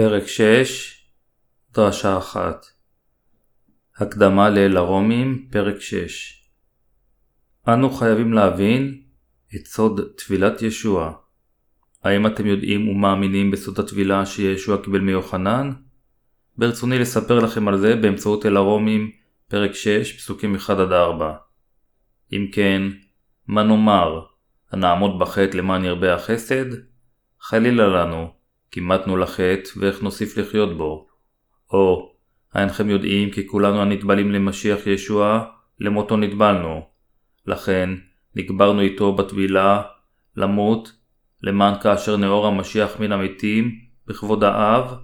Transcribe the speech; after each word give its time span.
פרק 0.00 0.26
6 0.26 1.04
דרשה 1.74 2.18
אחת 2.18 2.66
הקדמה 3.96 4.50
לאל 4.50 4.76
הרומים, 4.76 5.48
פרק 5.50 5.80
6 5.80 6.50
אנו 7.68 7.90
חייבים 7.90 8.32
להבין 8.32 9.02
את 9.54 9.66
סוד 9.66 10.00
טבילת 10.16 10.62
ישוע. 10.62 11.12
האם 12.04 12.26
אתם 12.26 12.46
יודעים 12.46 12.88
ומאמינים 12.88 13.50
בסוד 13.50 13.78
הטבילה 13.80 14.26
שישוע 14.26 14.82
קיבל 14.82 15.00
מיוחנן? 15.00 15.72
ברצוני 16.56 16.98
לספר 16.98 17.38
לכם 17.38 17.68
על 17.68 17.78
זה 17.78 17.96
באמצעות 17.96 18.46
אל 18.46 18.56
הרומים, 18.56 19.10
פרק 19.48 19.74
6, 19.74 20.12
פסוקים 20.12 20.56
1-4. 20.56 20.70
אם 22.32 22.46
כן, 22.52 22.82
מה 23.46 23.62
נאמר? 23.62 24.20
הנעמוד 24.72 25.18
בחטא 25.18 25.56
למען 25.56 25.84
ירבה 25.84 26.14
החסד? 26.14 26.66
חלילה 27.40 27.86
לנו. 27.86 28.39
כימתנו 28.70 29.16
לחטא 29.16 29.70
ואיך 29.76 30.02
נוסיף 30.02 30.36
לחיות 30.36 30.76
בו. 30.76 31.06
או, 31.72 32.12
אינכם 32.54 32.90
יודעים 32.90 33.30
כי 33.30 33.46
כולנו 33.46 33.82
הנטבלים 33.82 34.32
למשיח 34.32 34.86
ישוע, 34.86 35.44
למותו 35.80 36.16
נטבלנו. 36.16 36.82
לכן, 37.46 37.90
נקברנו 38.36 38.80
איתו 38.80 39.12
בטבילה, 39.12 39.82
למות, 40.36 40.92
למען 41.42 41.80
כאשר 41.80 42.16
נאור 42.16 42.46
המשיח 42.46 43.00
מן 43.00 43.12
המתים, 43.12 43.78
בכבוד 44.06 44.44
האב, 44.44 44.94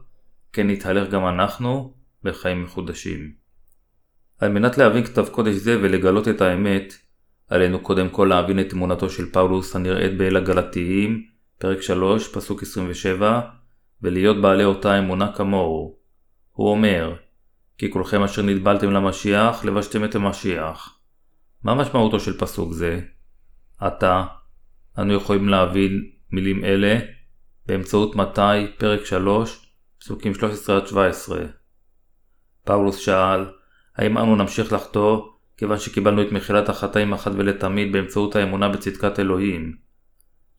כן 0.53 0.71
נתהלך 0.71 1.11
גם 1.11 1.27
אנחנו, 1.27 1.95
בחיים 2.23 2.65
מחודשים. 2.65 3.33
על 4.39 4.53
מנת 4.53 4.79
להבין 4.79 5.05
כתב 5.05 5.29
קודש 5.29 5.55
זה 5.55 5.79
ולגלות 5.83 6.29
את 6.29 6.41
האמת, 6.41 6.95
עלינו 7.49 7.81
קודם 7.81 8.09
כל 8.09 8.27
להבין 8.31 8.61
את 8.61 8.73
אמונתו 8.73 9.11
של 9.11 9.31
פאולוס 9.31 9.77
הנראית 9.77 10.19
באל 10.19 10.37
הגלתיים, 10.37 11.27
פרק 11.59 11.83
3, 11.83 12.29
פסוק 12.29 12.63
27, 12.63 13.41
ולהיות 14.03 14.43
בעלי 14.43 14.65
אותה 14.65 14.99
אמונה 14.99 15.33
כמוהו. 15.33 15.97
הוא 16.53 16.71
אומר, 16.71 17.15
כי 17.79 17.91
כולכם 17.91 18.23
אשר 18.23 18.43
נטבלתם 18.43 18.91
למשיח, 18.91 19.65
לבשתם 19.65 20.05
את 20.05 20.15
המשיח. 20.15 20.99
מה 21.63 21.75
משמעותו 21.75 22.21
של 22.21 22.39
פסוק 22.39 22.73
זה? 22.73 23.01
עתה, 23.81 24.25
אנו 24.99 25.15
יכולים 25.15 25.49
להבין 25.49 26.11
מילים 26.33 26.65
אלה 26.65 26.99
באמצעות 27.67 28.17
מתי, 28.17 28.67
פרק 28.79 29.05
3, 29.05 29.73
פסוקים 30.01 30.33
13-17. 30.33 30.37
פאולוס 32.65 32.97
שאל, 32.97 33.45
האם 33.97 34.19
אנו 34.19 34.37
נמשיך 34.37 34.73
לחטוא 34.73 35.23
כיוון 35.57 35.79
שקיבלנו 35.79 36.23
את 36.23 36.33
מחילת 36.33 36.69
החטאים 36.69 37.13
אחת 37.13 37.33
ולתמיד 37.35 37.93
באמצעות 37.93 38.37
האמונה 38.37 38.69
בצדקת 38.69 39.21
אלוהים? 39.21 39.86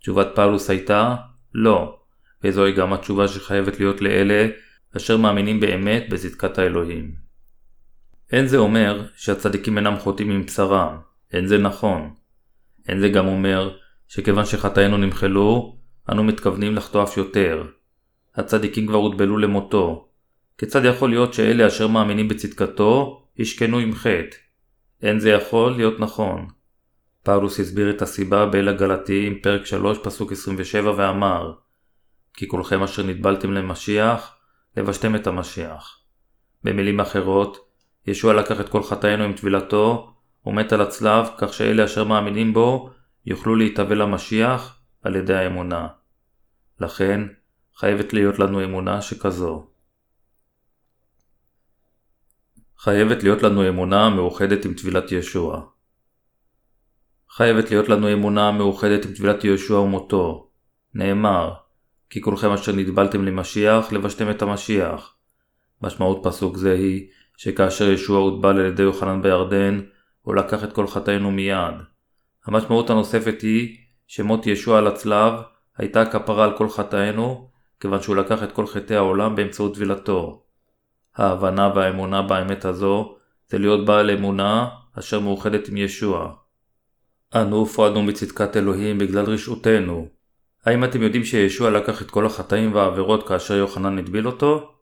תשובת 0.07 0.27
פאולוס 0.35 0.69
הייתה, 0.69 1.15
לא, 1.53 1.99
וזוהי 2.43 2.73
גם 2.73 2.93
התשובה 2.93 3.27
שחייבת 3.27 3.79
להיות 3.79 4.01
לאלה 4.01 4.47
אשר 4.97 5.17
מאמינים 5.17 5.59
באמת 5.59 6.09
בצדקת 6.09 6.57
האלוהים. 6.57 7.11
אין 8.31 8.47
זה 8.47 8.57
אומר 8.57 9.05
שהצדיקים 9.15 9.77
אינם 9.77 9.95
חוטאים 9.97 10.31
עם 10.31 10.45
בשרם, 10.45 10.97
אין 11.33 11.47
זה 11.47 11.57
נכון. 11.57 12.13
אין 12.87 12.99
זה 12.99 13.09
גם 13.09 13.27
אומר 13.27 13.77
שכיוון 14.07 14.45
שחטאינו 14.45 14.97
נמחלו, 14.97 15.77
אנו 16.11 16.23
מתכוונים 16.23 16.75
לחטוא 16.75 17.03
אף 17.03 17.17
יותר. 17.17 17.63
הצדיקים 18.35 18.87
כבר 18.87 18.97
הוטבלו 18.97 19.37
למותו. 19.37 20.07
כיצד 20.57 20.85
יכול 20.85 21.09
להיות 21.09 21.33
שאלה 21.33 21.67
אשר 21.67 21.87
מאמינים 21.87 22.27
בצדקתו, 22.27 23.23
ישכנו 23.37 23.77
עם 23.77 23.93
חטא? 23.93 24.37
אין 25.01 25.19
זה 25.19 25.29
יכול 25.29 25.71
להיות 25.71 25.99
נכון. 25.99 26.47
פאולוס 27.27 27.59
הסביר 27.59 27.89
את 27.89 28.01
הסיבה 28.01 28.45
באל 28.45 28.67
הגלתיים, 28.67 29.41
פרק 29.41 29.65
3, 29.65 29.97
פסוק 30.03 30.31
27, 30.31 30.93
ואמר 30.97 31.53
כי 32.33 32.47
כולכם 32.47 32.83
אשר 32.83 33.03
נטבלתם 33.03 33.51
למשיח, 33.51 34.35
לבשתם 34.77 35.15
את 35.15 35.27
המשיח. 35.27 35.99
במילים 36.63 36.99
אחרות, 36.99 37.69
ישוע 38.07 38.33
לקח 38.33 38.59
את 38.59 38.69
כל 38.69 38.83
חטאינו 38.83 39.23
עם 39.23 39.33
טבילתו, 39.33 40.13
ומת 40.45 40.73
על 40.73 40.81
הצלב, 40.81 41.27
כך 41.37 41.53
שאלה 41.53 41.85
אשר 41.85 42.03
מאמינים 42.03 42.53
בו, 42.53 42.89
יוכלו 43.25 43.55
להתאבל 43.55 44.01
למשיח 44.01 44.79
על 45.03 45.15
ידי 45.15 45.35
האמונה. 45.35 45.87
לכן, 46.79 47.21
חייבת 47.75 48.13
להיות 48.13 48.39
לנו 48.39 48.63
אמונה 48.63 49.01
שכזו. 49.01 49.67
חייבת 52.77 53.23
להיות 53.23 53.43
לנו 53.43 53.69
אמונה 53.69 54.09
מאוחדת 54.09 54.65
עם 54.65 54.73
טבילת 54.73 55.11
ישוע. 55.11 55.76
חייבת 57.37 57.71
להיות 57.71 57.89
לנו 57.89 58.13
אמונה 58.13 58.51
מאוחדת 58.51 59.05
עם 59.05 59.13
טבילת 59.13 59.43
ישוע 59.43 59.79
ומותו. 59.79 60.49
נאמר, 60.93 61.53
כי 62.09 62.21
כולכם 62.21 62.51
אשר 62.51 62.71
נטבלתם 62.75 63.25
למשיח, 63.25 63.91
לבשתם 63.91 64.29
את 64.29 64.41
המשיח. 64.41 65.15
משמעות 65.81 66.19
פסוק 66.23 66.57
זה 66.57 66.73
היא, 66.73 67.07
שכאשר 67.37 67.89
ישוע 67.91 68.19
הוטבל 68.19 68.59
על 68.59 68.65
ידי 68.65 68.83
יוחנן 68.83 69.21
בירדן, 69.21 69.81
הוא 70.21 70.35
לקח 70.35 70.63
את 70.63 70.73
כל 70.73 70.87
חטאינו 70.87 71.31
מיד. 71.31 71.75
המשמעות 72.45 72.89
הנוספת 72.89 73.41
היא, 73.41 73.77
שמות 74.07 74.47
ישוע 74.47 74.77
על 74.77 74.87
הצלב 74.87 75.33
הייתה 75.77 76.05
כפרה 76.05 76.43
על 76.43 76.57
כל 76.57 76.69
חטאינו, 76.69 77.49
כיוון 77.79 78.01
שהוא 78.01 78.15
לקח 78.15 78.43
את 78.43 78.51
כל 78.51 78.67
חטאי 78.67 78.95
העולם 78.95 79.35
באמצעות 79.35 79.75
טבילתו. 79.75 80.43
ההבנה 81.15 81.71
והאמונה 81.75 82.21
באמת 82.21 82.65
הזו, 82.65 83.15
זה 83.49 83.57
להיות 83.57 83.85
בעל 83.85 84.11
אמונה 84.11 84.67
אשר 84.99 85.19
מאוחדת 85.19 85.69
עם 85.69 85.77
ישוע. 85.77 86.46
אנו 87.35 87.55
הופרדנו 87.55 88.03
מצדקת 88.03 88.57
אלוהים 88.57 88.97
בגלל 88.97 89.25
רשעותנו, 89.25 90.07
האם 90.65 90.83
אתם 90.83 91.01
יודעים 91.01 91.23
שישוע 91.23 91.69
לקח 91.69 92.01
את 92.01 92.11
כל 92.11 92.25
החטאים 92.25 92.75
והעבירות 92.75 93.27
כאשר 93.27 93.53
יוחנן 93.53 93.97
הטביל 93.99 94.27
אותו? 94.27 94.73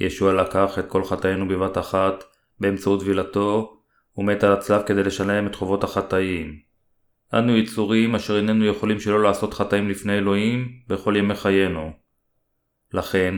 ישוע 0.00 0.32
לקח 0.32 0.78
את 0.78 0.86
כל 0.88 1.04
חטאינו 1.04 1.48
בבת 1.48 1.78
אחת, 1.78 2.24
באמצעות 2.60 3.00
טבילתו, 3.00 3.76
ומת 4.16 4.44
על 4.44 4.52
הצלב 4.52 4.82
כדי 4.86 5.02
לשלם 5.02 5.46
את 5.46 5.54
חובות 5.54 5.84
החטאים. 5.84 6.58
אנו 7.34 7.56
יצורים 7.56 8.14
אשר 8.14 8.36
איננו 8.36 8.64
יכולים 8.64 9.00
שלא 9.00 9.22
לעשות 9.22 9.54
חטאים 9.54 9.88
לפני 9.88 10.18
אלוהים 10.18 10.68
בכל 10.88 11.16
ימי 11.16 11.34
חיינו. 11.34 11.92
לכן, 12.92 13.34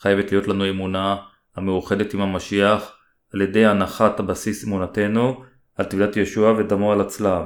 חייבת 0.00 0.32
להיות 0.32 0.48
לנו 0.48 0.70
אמונה 0.70 1.16
המאוחדת 1.56 2.14
עם 2.14 2.20
המשיח 2.20 2.96
על 3.34 3.40
ידי 3.40 3.66
הנחת 3.66 4.20
הבסיס 4.20 4.64
אמונתנו 4.64 5.44
על 5.76 5.84
טבילת 5.84 6.16
ישוע 6.16 6.52
ודמו 6.52 6.92
על 6.92 7.00
הצלב. 7.00 7.44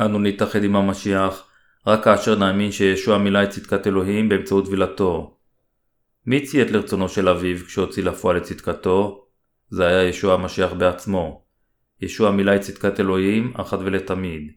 אנו 0.00 0.18
נתאחד 0.18 0.64
עם 0.64 0.76
המשיח 0.76 1.48
רק 1.86 2.04
כאשר 2.04 2.38
נאמין 2.38 2.72
שישוע 2.72 3.18
מילא 3.18 3.42
את 3.42 3.50
צדקת 3.50 3.86
אלוהים 3.86 4.28
באמצעות 4.28 4.66
טבילתו. 4.66 5.36
מי 6.26 6.40
ציית 6.40 6.70
לרצונו 6.70 7.08
של 7.08 7.28
אביו 7.28 7.56
כשהוציא 7.66 8.04
לפועל 8.04 8.36
את 8.36 8.42
צדקתו? 8.42 9.26
זה 9.68 9.86
היה 9.86 10.02
ישוע 10.08 10.34
המשיח 10.34 10.72
בעצמו. 10.72 11.42
ישוע 12.00 12.30
מילא 12.30 12.56
את 12.56 12.60
צדקת 12.60 13.00
אלוהים 13.00 13.52
אחת 13.56 13.78
ולתמיד. 13.84 14.52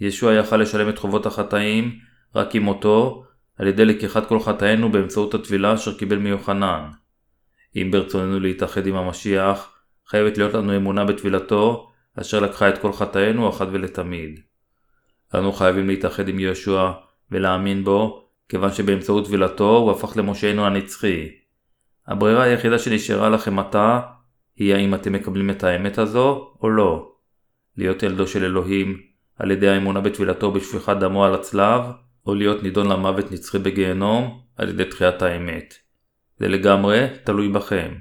ישוע 0.00 0.34
יכל 0.34 0.56
לשלם 0.56 0.88
את 0.88 0.98
חובות 0.98 1.26
החטאים 1.26 1.98
רק 2.34 2.54
עם 2.54 2.62
מותו, 2.62 3.24
על 3.58 3.66
ידי 3.66 3.84
לקיחת 3.84 4.28
כל 4.28 4.40
חטאינו 4.40 4.92
באמצעות 4.92 5.34
הטבילה 5.34 5.74
אשר 5.74 5.98
קיבל 5.98 6.18
מיוחנן. 6.18 6.90
אם 7.76 7.90
ברצוננו 7.90 8.40
להתאחד 8.40 8.86
עם 8.86 8.94
המשיח, 8.94 9.72
חייבת 10.06 10.38
להיות 10.38 10.54
לנו 10.54 10.76
אמונה 10.76 11.04
בטבילתו, 11.04 11.90
אשר 12.20 12.40
לקחה 12.40 12.68
את 12.68 12.78
כל 12.78 12.92
חטאינו 12.92 13.48
אחת 13.48 13.68
ולתמיד. 13.72 14.40
אנו 15.34 15.52
חייבים 15.52 15.88
להתאחד 15.88 16.28
עם 16.28 16.38
יהושע 16.38 16.90
ולהאמין 17.30 17.84
בו, 17.84 18.28
כיוון 18.48 18.72
שבאמצעות 18.72 19.26
טבילתו 19.26 19.76
הוא 19.76 19.90
הפך 19.90 20.16
למושענו 20.16 20.66
הנצחי. 20.66 21.28
הברירה 22.06 22.42
היחידה 22.42 22.78
שנשארה 22.78 23.28
לכם 23.28 23.58
עתה, 23.58 24.00
היא 24.56 24.74
האם 24.74 24.94
אתם 24.94 25.12
מקבלים 25.12 25.50
את 25.50 25.64
האמת 25.64 25.98
הזו 25.98 26.54
או 26.62 26.70
לא. 26.70 27.12
להיות 27.76 28.02
ילדו 28.02 28.26
של 28.26 28.44
אלוהים 28.44 29.00
על 29.38 29.50
ידי 29.50 29.68
האמונה 29.68 30.00
בטבילתו 30.00 30.46
ובשפיכת 30.46 30.96
דמו 31.00 31.24
על 31.24 31.34
הצלב, 31.34 31.82
או 32.26 32.34
להיות 32.34 32.62
נידון 32.62 32.88
למוות 32.88 33.32
נצחי 33.32 33.58
בגיהנום 33.58 34.40
על 34.56 34.68
ידי 34.68 34.84
תחיית 34.84 35.22
האמת. 35.22 35.74
זה 36.36 36.48
לגמרי 36.48 37.06
תלוי 37.24 37.48
בכם. 37.48 37.94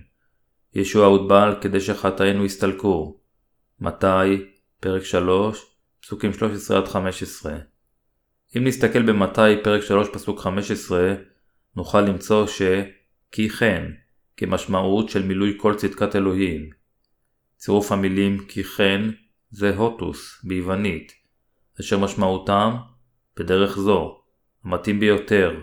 ישוע 0.74 1.06
הוטבל 1.06 1.56
כדי 1.62 1.80
שחטאינו 1.80 2.46
יסתלקו. 2.46 3.20
מתי? 3.80 4.46
פרק 4.80 5.04
3, 5.04 5.71
פסוקים 6.02 6.32
13-15. 6.32 7.50
אם 8.58 8.64
נסתכל 8.64 9.02
במתי 9.02 9.64
פרק 9.64 9.82
3 9.82 10.08
פסוק 10.14 10.40
15, 10.40 11.14
נוכל 11.76 12.02
למצוא 12.02 12.48
ש 12.48 12.62
כי 13.32 13.50
כן, 13.50 13.92
כמשמעות 14.38 15.10
של 15.10 15.24
מילוי 15.24 15.54
כל 15.58 15.76
צדקת 15.76 16.16
אלוהים. 16.16 16.70
צירוף 17.58 17.92
המילים 17.92 18.46
כי 18.48 18.64
כן 18.64 19.02
זה 19.50 19.76
הוטוס 19.76 20.42
ביוונית, 20.44 21.12
אשר 21.80 22.00
משמעותם 22.00 22.76
בדרך 23.40 23.78
זו, 23.78 24.22
המתאים 24.66 25.00
ביותר, 25.00 25.62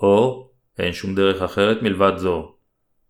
או 0.00 0.50
אין 0.78 0.92
שום 0.92 1.14
דרך 1.14 1.42
אחרת 1.42 1.82
מלבד 1.82 2.12
זו, 2.16 2.54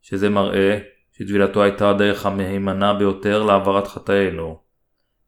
שזה 0.02 0.30
מראה 0.30 0.78
שטבילתו 1.12 1.62
הייתה 1.62 1.90
הדרך 1.90 2.26
המהימנה 2.26 2.94
ביותר 2.94 3.42
להעברת 3.42 3.86
חטאינו. 3.86 4.60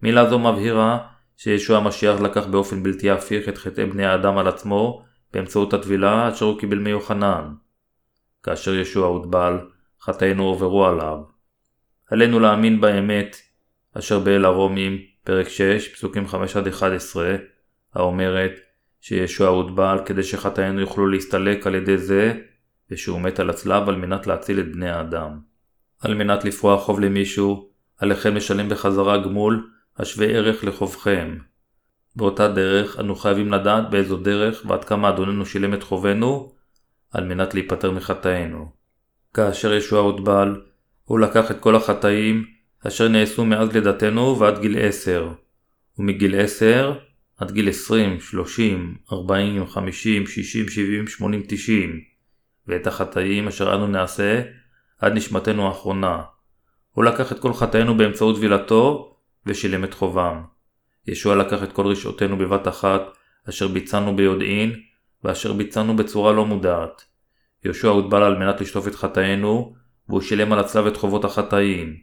מילה 0.02 0.31
זו 0.31 0.38
מבהירה 0.38 1.08
שישוע 1.37 1.77
המשיח 1.77 2.21
לקח 2.21 2.47
באופן 2.47 2.83
בלתי 2.83 3.11
הפיך 3.11 3.49
את 3.49 3.59
חטאי 3.59 3.87
בני 3.87 4.06
האדם 4.06 4.38
על 4.38 4.49
עצמו 4.49 5.03
באמצעות 5.33 5.75
הטבילה 5.75 6.29
אשר 6.29 6.44
הוא 6.44 6.59
קיבל 6.59 6.79
מיוחנן. 6.79 7.55
כאשר 8.43 8.75
ישוע 8.75 9.06
הוטבל, 9.06 9.59
חטאינו 10.00 10.43
הועברו 10.43 10.87
עליו. 10.87 11.19
עלינו 12.11 12.41
להאמין 12.41 12.81
באמת, 12.81 13.37
אשר 13.99 14.19
באל 14.19 14.44
הרומים, 14.44 14.99
פרק 15.25 15.49
6, 15.49 15.88
פסוקים 15.88 16.27
5-11, 16.27 17.17
האומרת 17.94 18.53
שישוע 19.00 19.49
הוטבל 19.49 19.99
כדי 20.05 20.23
שחטאינו 20.23 20.81
יוכלו 20.81 21.06
להסתלק 21.06 21.67
על 21.67 21.75
ידי 21.75 21.99
זה, 21.99 22.35
ושהוא 22.91 23.21
מת 23.21 23.41
על 23.41 23.50
הצלב 23.50 23.89
על 23.89 23.97
מנת 23.97 24.27
להציל 24.27 24.61
את 24.61 24.73
בני 24.73 24.91
האדם. 24.91 25.39
על 26.00 26.15
מנת 26.15 26.44
לפרוע 26.44 26.79
חוב 26.79 27.00
למישהו, 27.00 27.69
עליכם 27.99 28.37
לשלם 28.37 28.69
בחזרה 28.69 29.19
גמול 29.19 29.71
השווה 29.98 30.26
ערך 30.26 30.64
לחובכם. 30.64 31.38
באותה 32.16 32.48
דרך 32.48 33.00
אנו 33.00 33.16
חייבים 33.16 33.52
לדעת 33.52 33.90
באיזו 33.90 34.16
דרך 34.16 34.62
ועד 34.66 34.84
כמה 34.84 35.08
אדוננו 35.08 35.46
שילם 35.46 35.75
את 35.75 35.82
חובנו 35.82 36.52
על 37.12 37.25
מנת 37.25 37.54
להיפטר 37.54 37.90
מחטאינו. 37.90 38.70
כאשר 39.34 39.72
ישוע 39.72 40.00
הוטבל, 40.00 40.60
הוא 41.04 41.19
לקח 41.19 41.50
את 41.50 41.60
כל 41.60 41.76
החטאים 41.76 42.44
אשר 42.87 43.08
נעשו 43.08 43.44
מאז 43.44 43.72
לידתנו 43.72 44.38
ועד 44.38 44.58
גיל 44.58 44.78
10, 44.78 45.28
ומגיל 45.98 46.40
10 46.40 46.93
עד 47.38 47.50
גיל 47.50 47.69
20, 47.69 48.20
30, 48.20 48.96
40, 49.12 49.66
50, 49.66 50.26
60, 50.26 50.69
70, 50.69 51.06
80, 51.06 51.43
90, 51.48 52.00
ואת 52.66 52.87
החטאים 52.87 53.48
אשר 53.48 53.75
אנו 53.75 53.87
נעשה 53.87 54.43
עד 54.98 55.12
נשמתנו 55.12 55.66
האחרונה. 55.66 56.22
הוא 56.93 57.04
לקח 57.04 57.32
את 57.32 57.38
כל 57.38 57.52
חטאינו 57.52 57.96
באמצעות 57.96 58.37
טבילתו 58.37 59.16
ושילם 59.46 59.84
את 59.84 59.94
חובם. 59.94 60.43
ישוע 61.06 61.37
לקח 61.37 61.62
את 61.62 61.72
כל 61.72 61.87
רשעותינו 61.87 62.38
בבת 62.38 62.69
אחת, 62.69 63.02
אשר 63.48 63.69
ביצענו 63.69 64.16
ביודעין, 64.16 64.81
ואשר 65.25 65.52
ביצענו 65.52 65.96
בצורה 65.96 66.32
לא 66.32 66.46
מודעת. 66.46 67.04
יהושע 67.64 67.88
הוטבל 67.88 68.22
על 68.22 68.38
מנת 68.38 68.60
לשטוף 68.60 68.88
את 68.88 68.94
חטאינו, 68.94 69.75
והוא 70.08 70.20
שילם 70.20 70.52
על 70.52 70.58
הצלב 70.58 70.87
את 70.87 70.96
חובות 70.96 71.25
החטאים. 71.25 71.96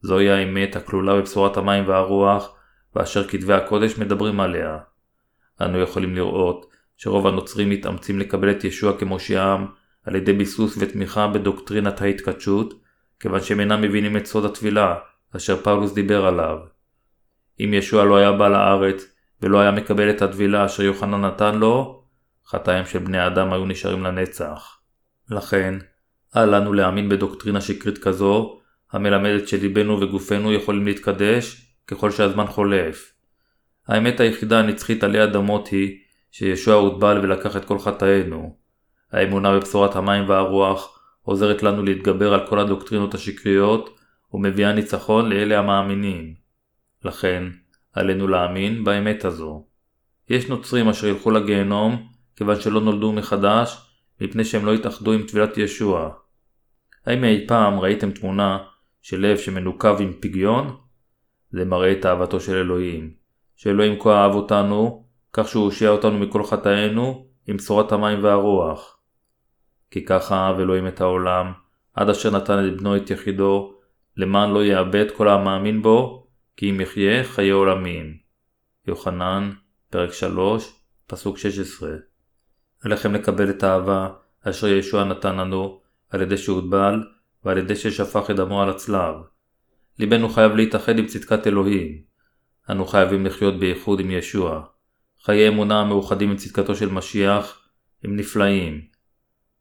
זוהי 0.00 0.30
האמת 0.30 0.76
הכלולה 0.76 1.16
בבשורת 1.16 1.56
המים 1.56 1.88
והרוח, 1.88 2.54
ואשר 2.96 3.28
כתבי 3.28 3.52
הקודש 3.52 3.98
מדברים 3.98 4.40
עליה. 4.40 4.78
אנו 5.60 5.80
יכולים 5.80 6.14
לראות 6.14 6.66
שרוב 6.96 7.26
הנוצרים 7.26 7.70
מתאמצים 7.70 8.18
לקבל 8.18 8.50
את 8.50 8.64
ישוע 8.64 8.98
כמושיעם 8.98 9.66
על 10.04 10.16
ידי 10.16 10.32
ביסוס 10.32 10.76
ותמיכה 10.80 11.28
בדוקטרינת 11.28 12.00
ההתקדשות, 12.00 12.74
כיוון 13.20 13.40
שהם 13.40 13.60
אינם 13.60 13.82
מבינים 13.82 14.16
את 14.16 14.26
סוד 14.26 14.44
הטבילה, 14.44 14.94
אשר 15.36 15.56
פאולוס 15.56 15.92
דיבר 15.92 16.26
עליו. 16.26 16.73
אם 17.60 17.74
ישוע 17.74 18.04
לא 18.04 18.16
היה 18.16 18.32
בא 18.32 18.48
לארץ 18.48 19.14
ולא 19.42 19.60
היה 19.60 19.70
מקבל 19.70 20.10
את 20.10 20.22
הטבילה 20.22 20.66
אשר 20.66 20.82
יוחנן 20.82 21.24
נתן 21.24 21.58
לו, 21.58 22.04
חטאים 22.46 22.86
של 22.86 22.98
בני 22.98 23.26
אדם 23.26 23.52
היו 23.52 23.66
נשארים 23.66 24.02
לנצח. 24.02 24.78
לכן, 25.30 25.74
אל 26.36 26.56
לנו 26.56 26.72
להאמין 26.72 27.08
בדוקטרינה 27.08 27.60
שקרית 27.60 27.98
כזו, 27.98 28.60
המלמדת 28.92 29.48
שליבנו 29.48 30.00
וגופנו 30.00 30.52
יכולים 30.52 30.86
להתקדש 30.86 31.74
ככל 31.86 32.10
שהזמן 32.10 32.46
חולף. 32.46 33.12
האמת 33.88 34.20
היחידה 34.20 34.58
הנצחית 34.58 35.04
עלי 35.04 35.24
אדמות 35.24 35.68
היא 35.68 35.98
שישוע 36.30 36.74
הוטבל 36.74 37.20
ולקח 37.22 37.56
את 37.56 37.64
כל 37.64 37.78
חטאינו. 37.78 38.56
האמונה 39.12 39.56
בבשורת 39.56 39.96
המים 39.96 40.28
והרוח 40.28 40.98
עוזרת 41.22 41.62
לנו 41.62 41.82
להתגבר 41.82 42.34
על 42.34 42.46
כל 42.46 42.58
הדוקטרינות 42.58 43.14
השקריות 43.14 43.98
ומביאה 44.32 44.72
ניצחון 44.72 45.28
לאלה 45.28 45.58
המאמינים. 45.58 46.43
לכן, 47.04 47.44
עלינו 47.92 48.28
להאמין 48.28 48.84
באמת 48.84 49.24
הזו. 49.24 49.66
יש 50.28 50.48
נוצרים 50.48 50.88
אשר 50.88 51.06
ילכו 51.06 51.30
לגיהנום 51.30 52.08
כיוון 52.36 52.60
שלא 52.60 52.80
נולדו 52.80 53.12
מחדש 53.12 53.90
מפני 54.20 54.44
שהם 54.44 54.66
לא 54.66 54.74
התאחדו 54.74 55.12
עם 55.12 55.22
טבילת 55.22 55.58
ישוע. 55.58 56.10
האם 57.06 57.24
אי 57.24 57.44
פעם 57.48 57.80
ראיתם 57.80 58.10
תמונה 58.10 58.58
של 59.02 59.20
לב 59.20 59.36
שמנוקב 59.36 59.96
עם 60.00 60.12
פגיון? 60.20 60.76
זה 61.50 61.64
מראה 61.64 61.92
את 61.92 62.06
אהבתו 62.06 62.40
של 62.40 62.56
אלוהים. 62.56 63.14
שאלוהים 63.56 64.00
כה 64.00 64.22
אהב 64.22 64.34
אותנו, 64.34 65.04
כך 65.32 65.48
שהוא 65.48 65.64
הושיע 65.64 65.90
אותנו 65.90 66.18
מכל 66.18 66.44
חטאינו 66.44 67.26
עם 67.46 67.56
בשורת 67.56 67.92
המים 67.92 68.24
והרוח. 68.24 68.98
כי 69.90 70.04
ככה 70.04 70.36
אהב 70.36 70.60
אלוהים 70.60 70.86
את 70.86 71.00
העולם, 71.00 71.52
עד 71.94 72.08
אשר 72.08 72.30
נתן 72.30 72.66
את 72.66 72.76
בנו 72.76 72.96
את 72.96 73.10
יחידו, 73.10 73.74
למען 74.16 74.50
לא 74.50 74.64
יאבד 74.64 75.10
כל 75.16 75.28
המאמין 75.28 75.82
בו, 75.82 76.23
כי 76.56 76.70
אם 76.70 76.80
יחיה 76.80 77.24
חיי 77.24 77.50
עולמים. 77.50 78.16
יוחנן, 78.86 79.50
פרק 79.90 80.12
3, 80.12 80.72
פסוק 81.06 81.38
16. 81.38 81.90
עליכם 82.84 83.14
לקבל 83.14 83.50
את 83.50 83.62
האהבה 83.62 84.08
אשר 84.48 84.68
ישוע 84.68 85.04
נתן 85.04 85.36
לנו, 85.36 85.80
על 86.10 86.22
ידי 86.22 86.36
שהוטבל 86.36 87.02
ועל 87.44 87.58
ידי 87.58 87.76
ששפך 87.76 88.30
את 88.30 88.36
דמו 88.36 88.62
על 88.62 88.70
הצלב. 88.70 89.14
ליבנו 89.98 90.28
חייב 90.28 90.52
להתאחד 90.52 90.98
עם 90.98 91.06
צדקת 91.06 91.46
אלוהים. 91.46 92.02
אנו 92.70 92.86
חייבים 92.86 93.26
לחיות 93.26 93.58
בייחוד 93.58 94.00
עם 94.00 94.10
ישוע. 94.10 94.64
חיי 95.22 95.48
אמונה 95.48 95.80
המאוחדים 95.80 96.30
עם 96.30 96.36
צדקתו 96.36 96.76
של 96.76 96.88
משיח 96.88 97.68
הם 98.04 98.16
נפלאים. 98.16 98.80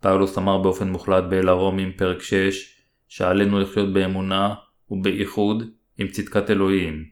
פאולוס 0.02 0.38
אמר 0.38 0.58
באופן 0.58 0.90
מוחלט 0.90 1.24
באל 1.30 1.50
הרומים 1.50 1.92
פרק 1.98 2.22
6 2.22 2.82
שעלינו 3.08 3.60
לחיות 3.60 3.94
באמונה 3.94 4.54
ובייחוד 4.90 5.64
עם 5.98 6.08
צדקת 6.08 6.50
אלוהים. 6.50 7.06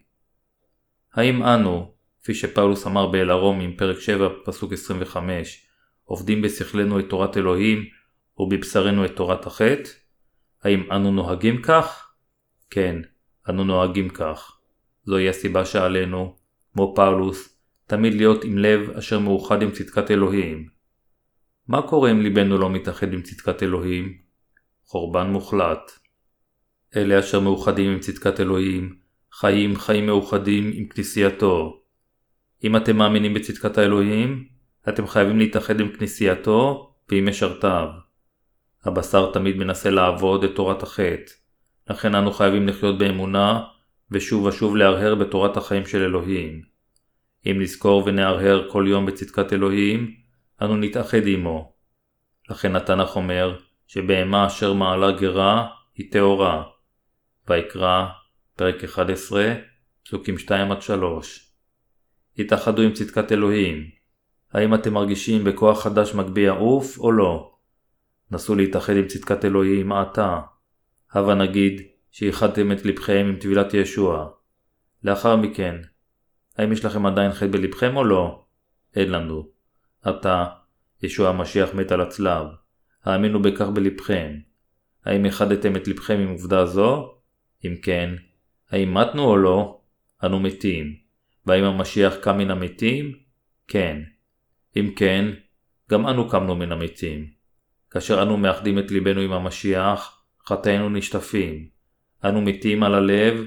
האם 1.14 1.44
אנו, 1.44 1.94
כפי 2.22 2.34
שפאולוס 2.34 2.88
אמר 2.88 3.08
באל 3.08 3.30
הרומים 3.30 3.78
פרק 3.78 4.00
7 4.00 4.30
פסוק 4.46 4.74
25, 4.74 5.68
עובדים 6.04 6.42
בשכלנו 6.42 7.00
את 7.00 7.06
תורת 7.10 7.38
אלוהים 7.38 7.86
ובבשרנו 8.38 9.06
את 9.06 9.16
תורת 9.16 9.46
החטא? 9.46 9.90
האם 10.64 10.92
אנו 10.92 11.12
נוהגים 11.12 11.62
כך? 11.62 12.14
כן, 12.70 13.02
אנו 13.50 13.64
נוהגים 13.64 14.10
כך. 14.10 14.58
זוהי 15.04 15.30
הסיבה 15.30 15.66
שעלינו, 15.66 16.36
כמו 16.74 16.94
פאולוס, 16.96 17.58
תמיד 17.88 18.14
להיות 18.14 18.44
עם 18.44 18.58
לב 18.58 18.90
אשר 18.90 19.20
מאוחד 19.20 19.62
עם 19.62 19.72
צדקת 19.72 20.12
אלוהים. 20.12 20.70
מה 21.68 21.82
קורה 21.82 22.12
אם 22.12 22.22
ליבנו 22.22 22.58
לא 22.58 22.70
מתאחד 22.70 23.14
עם 23.14 23.22
צדקת 23.22 23.64
אלוהים? 23.64 24.18
חורבן 24.86 25.28
מוחלט. 25.28 25.92
אלה 26.96 27.20
אשר 27.20 27.40
מאוחדים 27.40 27.92
עם 27.92 28.00
צדקת 28.00 28.40
אלוהים, 28.40 28.96
חיים 29.34 29.76
חיים 29.76 30.06
מאוחדים 30.06 30.72
עם 30.74 30.86
כנסייתו. 30.86 31.82
אם 32.64 32.76
אתם 32.76 32.98
מאמינים 32.98 33.34
בצדקת 33.34 33.78
האלוהים, 33.78 34.48
אתם 34.90 35.08
חייבים 35.08 35.40
להתאחד 35.40 35.80
עם 35.80 35.90
כנסייתו 35.90 36.92
ועם 37.10 37.30
משרתיו. 37.30 37.88
הבשר 38.86 39.32
תמיד 39.32 39.58
מנסה 39.58 39.90
לעבוד 39.90 40.44
את 40.44 40.56
תורת 40.56 40.84
החטא, 40.84 41.32
לכן 41.90 42.16
אנו 42.16 42.32
חייבים 42.32 42.68
לחיות 42.68 42.98
באמונה 42.98 43.64
ושוב 44.12 44.46
ושוב 44.46 44.76
להרהר 44.76 45.16
בתורת 45.16 45.58
החיים 45.58 45.86
של 45.86 46.04
אלוהים. 46.04 46.62
אם 47.46 47.58
נזכור 47.60 48.04
ונהרהר 48.06 48.70
כל 48.70 48.86
יום 48.88 49.06
בצדקת 49.06 49.54
אלוהים, 49.54 50.16
אנו 50.62 50.78
נתאחד 50.78 51.28
עמו. 51.28 51.74
לכן 52.50 52.76
התנ"ך 52.76 53.16
אומר 53.16 53.58
שבהמה 53.88 54.48
אשר 54.48 54.74
מעלה 54.74 55.12
גרה 55.12 55.68
היא 55.96 56.12
טהורה. 56.12 56.64
ויקרא, 57.52 58.08
פרק 58.56 58.84
11, 58.84 59.54
פסוקים 60.04 60.36
2-3. 60.36 60.52
התאחדו 62.40 62.82
עם 62.82 62.94
צדקת 62.94 63.32
אלוהים. 63.32 63.90
האם 64.54 64.74
אתם 64.74 64.94
מרגישים 64.94 65.44
בכוח 65.44 65.84
חדש 65.84 66.14
מגביה 66.14 66.52
עוף 66.52 66.98
או 67.00 67.12
לא? 67.12 67.54
נסו 68.32 68.56
להתאחד 68.56 68.96
עם 68.96 69.08
צדקת 69.08 69.46
אלוהים 69.46 69.92
עתה. 69.92 70.40
הבה 71.12 71.36
נגיד 71.36 71.82
שאיחדתם 72.12 72.72
את 72.72 72.86
לבכם 72.86 73.26
עם 73.30 73.36
טבילת 73.36 73.74
ישוע. 73.74 74.30
לאחר 75.04 75.36
מכן, 75.36 75.76
האם 76.58 76.72
יש 76.72 76.86
לכם 76.86 77.06
עדיין 77.06 77.32
חטא 77.34 77.48
בלבכם 77.52 77.98
או 77.98 78.04
לא? 78.04 78.44
אין 78.96 79.12
לנו. 79.12 79.48
עתה, 80.04 80.46
ישוע 81.04 81.30
המשיח 81.30 81.74
מת 81.74 81.92
על 81.92 82.02
הצלב. 82.02 82.48
האמינו 83.04 83.42
בכך 83.42 83.68
בלבכם. 83.74 84.32
האם 85.06 85.26
איחדתם 85.26 85.76
את 85.76 85.88
לבכם 85.88 86.20
עם 86.20 86.30
עובדה 86.30 86.66
זו? 86.66 87.21
אם 87.66 87.76
כן, 87.82 88.16
האם 88.72 88.94
מתנו 88.94 89.24
או 89.24 89.38
לא? 89.38 89.82
אנו 90.24 90.40
מתים. 90.40 90.96
והאם 91.46 91.64
המשיח 91.64 92.16
קם 92.16 92.38
מן 92.38 92.52
המתים? 92.52 93.16
כן. 93.68 94.02
אם 94.76 94.92
כן, 94.96 95.26
גם 95.92 96.08
אנו 96.08 96.30
קמנו 96.30 96.56
מן 96.56 96.72
המתים. 96.72 97.28
כאשר 97.92 98.22
אנו 98.22 98.38
מאחדים 98.38 98.80
את 98.80 98.92
ליבנו 98.92 99.22
עם 99.22 99.32
המשיח, 99.32 100.24
חטאינו 100.46 100.90
נשטפים. 100.90 101.68
אנו 102.26 102.42
מתים 102.42 102.84
על 102.84 102.94
הלב, 102.94 103.46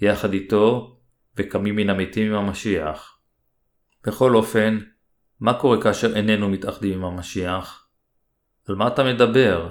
יחד 0.00 0.32
איתו, 0.32 0.96
וקמים 1.36 1.76
מן 1.76 1.90
המתים 1.90 2.32
עם 2.32 2.38
המשיח. 2.38 3.18
בכל 4.06 4.34
אופן, 4.34 4.78
מה 5.40 5.54
קורה 5.54 5.82
כאשר 5.82 6.16
איננו 6.16 6.48
מתאחדים 6.48 6.92
עם 6.92 7.04
המשיח? 7.04 7.86
על 8.68 8.74
מה 8.74 8.86
אתה 8.86 9.04
מדבר? 9.04 9.70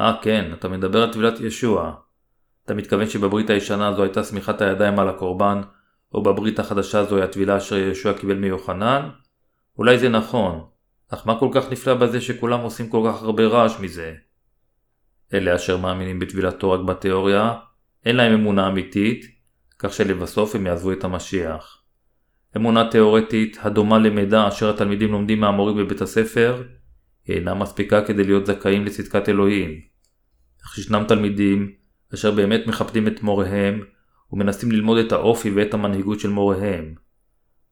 אה 0.00 0.16
כן, 0.22 0.52
אתה 0.52 0.68
מדבר 0.68 1.02
על 1.02 1.12
טבילת 1.12 1.40
ישוע. 1.40 1.94
אתה 2.68 2.76
מתכוון 2.76 3.08
שבברית 3.08 3.50
הישנה 3.50 3.92
זו 3.92 4.02
הייתה 4.02 4.22
סמיכת 4.22 4.60
הידיים 4.60 4.98
על 4.98 5.08
הקורבן, 5.08 5.60
או 6.14 6.22
בברית 6.22 6.58
החדשה 6.58 7.04
זוהי 7.04 7.22
הטבילה 7.22 7.56
אשר 7.56 7.76
ישוע 7.76 8.12
קיבל 8.12 8.34
מיוחנן? 8.34 9.08
אולי 9.78 9.98
זה 9.98 10.08
נכון, 10.08 10.64
אך 11.08 11.26
מה 11.26 11.40
כל 11.40 11.48
כך 11.52 11.72
נפלא 11.72 11.94
בזה 11.94 12.20
שכולם 12.20 12.60
עושים 12.60 12.88
כל 12.88 13.08
כך 13.08 13.22
הרבה 13.22 13.46
רעש 13.46 13.80
מזה? 13.80 14.14
אלה 15.34 15.54
אשר 15.54 15.76
מאמינים 15.76 16.18
בטבילתו 16.18 16.70
רק 16.70 16.80
בתיאוריה, 16.80 17.54
אין 18.04 18.16
להם 18.16 18.32
אמונה 18.32 18.68
אמיתית, 18.68 19.24
כך 19.78 19.92
שלבסוף 19.92 20.54
הם 20.54 20.66
יעזבו 20.66 20.92
את 20.92 21.04
המשיח. 21.04 21.82
אמונה 22.56 22.90
תאורטית 22.90 23.58
הדומה 23.60 23.98
למידע 23.98 24.48
אשר 24.48 24.70
התלמידים 24.70 25.12
לומדים 25.12 25.40
מהמורים 25.40 25.76
בבית 25.76 26.00
הספר, 26.00 26.62
היא 27.26 27.36
אינה 27.36 27.54
מספיקה 27.54 28.04
כדי 28.04 28.24
להיות 28.24 28.46
זכאים 28.46 28.84
לצדקת 28.84 29.28
אלוהים. 29.28 29.80
אך 30.66 30.78
ישנם 30.78 31.04
תלמידים 31.08 31.77
אשר 32.14 32.30
באמת 32.30 32.66
מכבדים 32.66 33.06
את 33.06 33.22
מוריהם 33.22 33.80
ומנסים 34.32 34.72
ללמוד 34.72 34.98
את 34.98 35.12
האופי 35.12 35.50
ואת 35.50 35.74
המנהיגות 35.74 36.20
של 36.20 36.30
מוריהם. 36.30 36.94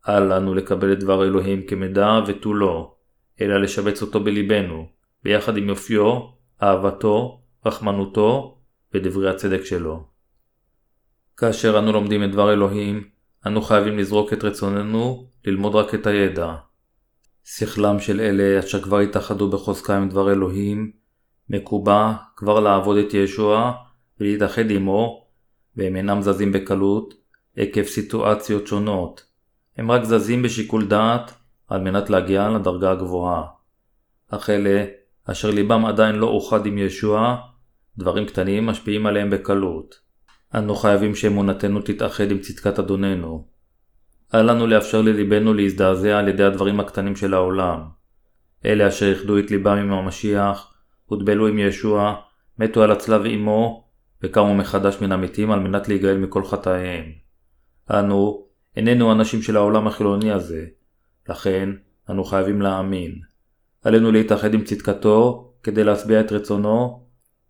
אל 0.08 0.36
לנו 0.36 0.54
לקבל 0.54 0.92
את 0.92 0.98
דבר 0.98 1.24
אלוהים 1.24 1.66
כמידע 1.66 2.20
ותו 2.26 2.54
לא, 2.54 2.94
אלא 3.40 3.62
לשבץ 3.62 4.02
אותו 4.02 4.20
בליבנו, 4.20 4.88
ביחד 5.24 5.56
עם 5.56 5.68
יופיו, 5.68 6.20
אהבתו, 6.62 7.40
רחמנותו 7.66 8.58
ודברי 8.94 9.30
הצדק 9.30 9.64
שלו. 9.64 10.04
כאשר 11.36 11.78
אנו 11.78 11.92
לומדים 11.92 12.24
את 12.24 12.32
דבר 12.32 12.52
אלוהים, 12.52 13.04
אנו 13.46 13.62
חייבים 13.62 13.98
לזרוק 13.98 14.32
את 14.32 14.44
רצוננו 14.44 15.26
ללמוד 15.44 15.74
רק 15.74 15.94
את 15.94 16.06
הידע. 16.06 16.54
שכלם 17.44 18.00
של 18.00 18.20
אלה 18.20 18.58
אשר 18.58 18.82
כבר 18.82 18.98
התאחדו 18.98 19.50
בחוזקה 19.50 19.96
עם 19.96 20.08
דבר 20.08 20.32
אלוהים, 20.32 20.92
מקובע 21.50 22.12
כבר 22.36 22.60
לעבוד 22.60 22.96
את 22.96 23.14
ישוע 23.14 23.72
ולהתאחד 24.20 24.70
עמו, 24.70 25.26
והם 25.76 25.96
אינם 25.96 26.22
זזים 26.22 26.52
בקלות 26.52 27.14
עקב 27.56 27.82
סיטואציות 27.82 28.66
שונות. 28.66 29.24
הם 29.76 29.90
רק 29.90 30.04
זזים 30.04 30.42
בשיקול 30.42 30.86
דעת 30.86 31.34
על 31.68 31.80
מנת 31.80 32.10
להגיע 32.10 32.48
לדרגה 32.48 32.90
הגבוהה. 32.90 33.42
אך 34.28 34.50
אלה 34.50 34.84
אשר 35.24 35.50
ליבם 35.50 35.86
עדיין 35.86 36.16
לא 36.16 36.26
אוחד 36.26 36.66
עם 36.66 36.78
ישוע, 36.78 37.36
דברים 37.98 38.26
קטנים 38.26 38.66
משפיעים 38.66 39.06
עליהם 39.06 39.30
בקלות. 39.30 40.00
אנו 40.54 40.74
חייבים 40.74 41.14
שאמונתנו 41.14 41.80
תתאחד 41.82 42.30
עם 42.30 42.38
צדקת 42.38 42.78
אדוננו. 42.78 43.46
אל 44.34 44.50
לנו 44.50 44.66
לאפשר 44.66 45.02
לליבנו 45.02 45.54
להזדעזע 45.54 46.18
על 46.18 46.28
ידי 46.28 46.44
הדברים 46.44 46.80
הקטנים 46.80 47.16
של 47.16 47.34
העולם. 47.34 47.80
אלה 48.64 48.88
אשר 48.88 49.06
איחדו 49.06 49.38
את 49.38 49.50
ליבם 49.50 49.76
עם 49.76 49.92
המשיח, 49.92 50.74
הוטבלו 51.06 51.46
עם 51.46 51.58
ישוע, 51.58 52.14
מתו 52.58 52.82
על 52.82 52.90
הצלב 52.90 53.22
עמו, 53.24 53.85
וקמו 54.22 54.54
מחדש 54.54 54.96
מן 55.00 55.12
המתים 55.12 55.50
על 55.50 55.60
מנת 55.60 55.88
להיגאל 55.88 56.18
מכל 56.18 56.44
חטאיהם. 56.44 57.04
אנו 57.90 58.46
איננו 58.76 59.12
אנשים 59.12 59.42
של 59.42 59.56
העולם 59.56 59.86
החילוני 59.86 60.32
הזה, 60.32 60.66
לכן 61.28 61.70
אנו 62.10 62.24
חייבים 62.24 62.62
להאמין. 62.62 63.14
עלינו 63.84 64.12
להתאחד 64.12 64.54
עם 64.54 64.64
צדקתו 64.64 65.52
כדי 65.62 65.84
להשביע 65.84 66.20
את 66.20 66.32
רצונו, 66.32 67.06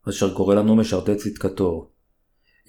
אשר 0.09 0.35
קורא 0.35 0.55
לנו 0.55 0.77
משרתי 0.77 1.15
צדקתו. 1.15 1.91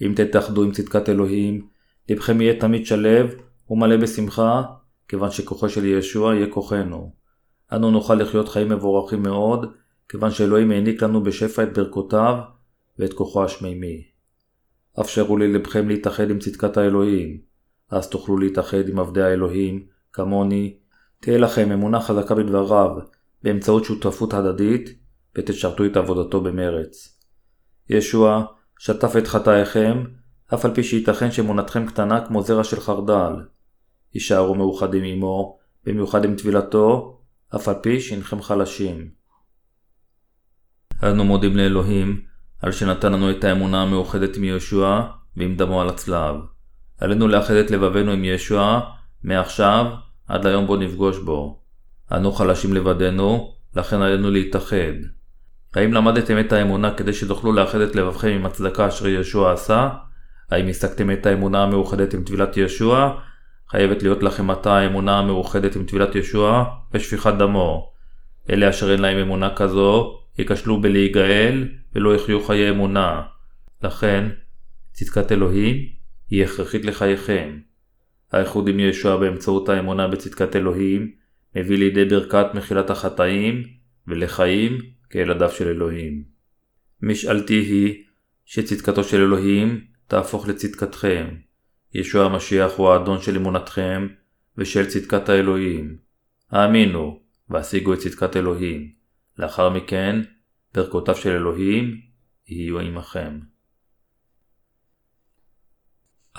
אם 0.02 0.12
תתאחדו 0.16 0.62
עם 0.62 0.72
צדקת 0.72 1.08
אלוהים, 1.08 1.68
לבכם 2.08 2.40
יהיה 2.40 2.60
תמיד 2.60 2.86
שלו 2.86 3.28
ומלא 3.70 3.96
בשמחה, 3.96 4.62
כיוון 5.08 5.30
שכוחו 5.30 5.68
של 5.68 5.84
ישוע 5.84 6.34
יהיה 6.34 6.46
כוחנו. 6.50 7.12
אנו 7.72 7.90
נוכל 7.90 8.14
לחיות 8.14 8.48
חיים 8.48 8.68
מבורכים 8.68 9.22
מאוד, 9.22 9.72
כיוון 10.08 10.30
שאלוהים 10.30 10.70
העניק 10.70 11.02
לנו 11.02 11.22
בשפע 11.22 11.62
את 11.62 11.78
ברכותיו 11.78 12.38
ואת 12.98 13.12
כוחו 13.12 13.44
השמימי. 13.44 14.04
אפשרו 15.00 15.36
לי 15.36 15.52
לבכם 15.52 15.88
להתאחד 15.88 16.30
עם 16.30 16.38
צדקת 16.38 16.76
האלוהים, 16.76 17.40
אז 17.90 18.10
תוכלו 18.10 18.38
להתאחד 18.38 18.88
עם 18.88 18.98
עבדי 18.98 19.22
האלוהים, 19.22 19.86
כמוני, 20.12 20.78
תהיה 21.20 21.38
לכם 21.38 21.72
אמונה 21.72 22.00
חזקה 22.00 22.34
בדבריו, 22.34 22.90
באמצעות 23.42 23.84
שותפות 23.84 24.34
הדדית, 24.34 24.98
ותשרתו 25.38 25.84
את 25.84 25.96
עבודתו 25.96 26.40
במרץ. 26.40 27.18
ישוע 27.90 28.44
שטף 28.78 29.16
את 29.18 29.26
חטאיכם, 29.26 30.04
אף 30.54 30.64
על 30.64 30.74
פי 30.74 30.82
שייתכן 30.82 31.30
שאמונתכם 31.30 31.86
קטנה 31.86 32.26
כמו 32.26 32.42
זרע 32.42 32.64
של 32.64 32.80
חרדל. 32.80 33.32
הישארו 34.14 34.54
מאוחדים 34.54 35.04
עמו, 35.04 35.58
במיוחד 35.84 36.24
עם 36.24 36.36
טבילתו, 36.36 37.18
אף 37.56 37.68
על 37.68 37.74
פי 37.82 38.00
שאינכם 38.00 38.42
חלשים. 38.42 39.10
אנו 41.02 41.24
מודים 41.24 41.56
לאלוהים 41.56 42.27
על 42.62 42.72
שנתן 42.72 43.12
לנו 43.12 43.30
את 43.30 43.44
האמונה 43.44 43.82
המאוחדת 43.82 44.36
עם 44.36 44.44
יהושע 44.44 45.00
ועם 45.36 45.56
דמו 45.56 45.80
על 45.80 45.88
הצלב. 45.88 46.36
עלינו 47.00 47.28
לאחד 47.28 47.54
את 47.54 47.70
לבבינו 47.70 48.12
עם 48.12 48.24
ישוע, 48.24 48.80
מעכשיו 49.24 49.86
עד 50.28 50.46
ליום 50.46 50.66
בו 50.66 50.76
נפגוש 50.76 51.18
בו. 51.18 51.60
אנו 52.12 52.32
חלשים 52.32 52.72
לבדנו, 52.74 53.54
לכן 53.76 54.02
עלינו 54.02 54.30
להתאחד. 54.30 54.94
האם 55.74 55.92
למדתם 55.92 56.40
את 56.40 56.52
האמונה 56.52 56.94
כדי 56.94 57.12
שתוכלו 57.12 57.52
לאחד 57.52 57.80
את 57.80 57.96
לבבכם 57.96 58.28
עם 58.28 58.46
הצדקה 58.46 58.88
אשר 58.88 59.08
ישוע 59.08 59.52
עשה? 59.52 59.88
האם 60.50 60.68
השגתם 60.68 61.10
את 61.10 61.26
האמונה 61.26 61.62
המאוחדת 61.62 62.14
עם 62.14 62.24
טבילת 62.24 62.56
ישוע? 62.56 63.20
חייבת 63.70 64.02
להיות 64.02 64.22
לכם 64.22 64.50
עתה 64.50 64.76
האמונה 64.76 65.18
המאוחדת 65.18 65.76
עם 65.76 65.84
טבילת 65.84 66.14
ישוע 66.14 66.64
ושפיכת 66.94 67.34
דמו. 67.38 67.92
אלה 68.50 68.70
אשר 68.70 68.92
אין 68.92 69.00
להם 69.00 69.18
אמונה 69.18 69.54
כזו, 69.54 70.18
ייכשלו 70.38 70.80
בלהיגאל 70.80 71.68
ולא 71.94 72.14
יחיו 72.14 72.44
חיי 72.44 72.70
אמונה. 72.70 73.22
לכן, 73.82 74.28
צדקת 74.92 75.32
אלוהים 75.32 75.76
היא 76.30 76.44
הכרחית 76.44 76.84
לחייכם. 76.84 77.58
האיחוד 78.32 78.68
עם 78.68 78.80
ישוע 78.80 79.16
באמצעות 79.16 79.68
האמונה 79.68 80.08
בצדקת 80.08 80.56
אלוהים 80.56 81.12
מביא 81.56 81.78
לידי 81.78 82.04
ברכת 82.04 82.46
מחילת 82.54 82.90
החטאים 82.90 83.62
ולחיים 84.06 84.78
כילדיו 85.10 85.50
של 85.50 85.68
אלוהים. 85.68 86.24
משאלתי 87.02 87.54
היא 87.54 88.04
שצדקתו 88.44 89.04
של 89.04 89.20
אלוהים 89.20 89.84
תהפוך 90.06 90.48
לצדקתכם. 90.48 91.26
ישוע 91.94 92.24
המשיח 92.24 92.72
הוא 92.76 92.90
האדון 92.90 93.20
של 93.20 93.36
אמונתכם 93.36 94.08
ושל 94.58 94.86
צדקת 94.86 95.28
האלוהים. 95.28 95.96
האמינו 96.50 97.20
והשיגו 97.50 97.94
את 97.94 97.98
צדקת 97.98 98.36
אלוהים. 98.36 98.92
לאחר 99.38 99.70
מכן, 99.70 100.20
ברכותיו 100.74 101.14
של 101.14 101.30
אלוהים 101.30 102.00
יהיו 102.48 102.80
עמכם. 102.80 103.40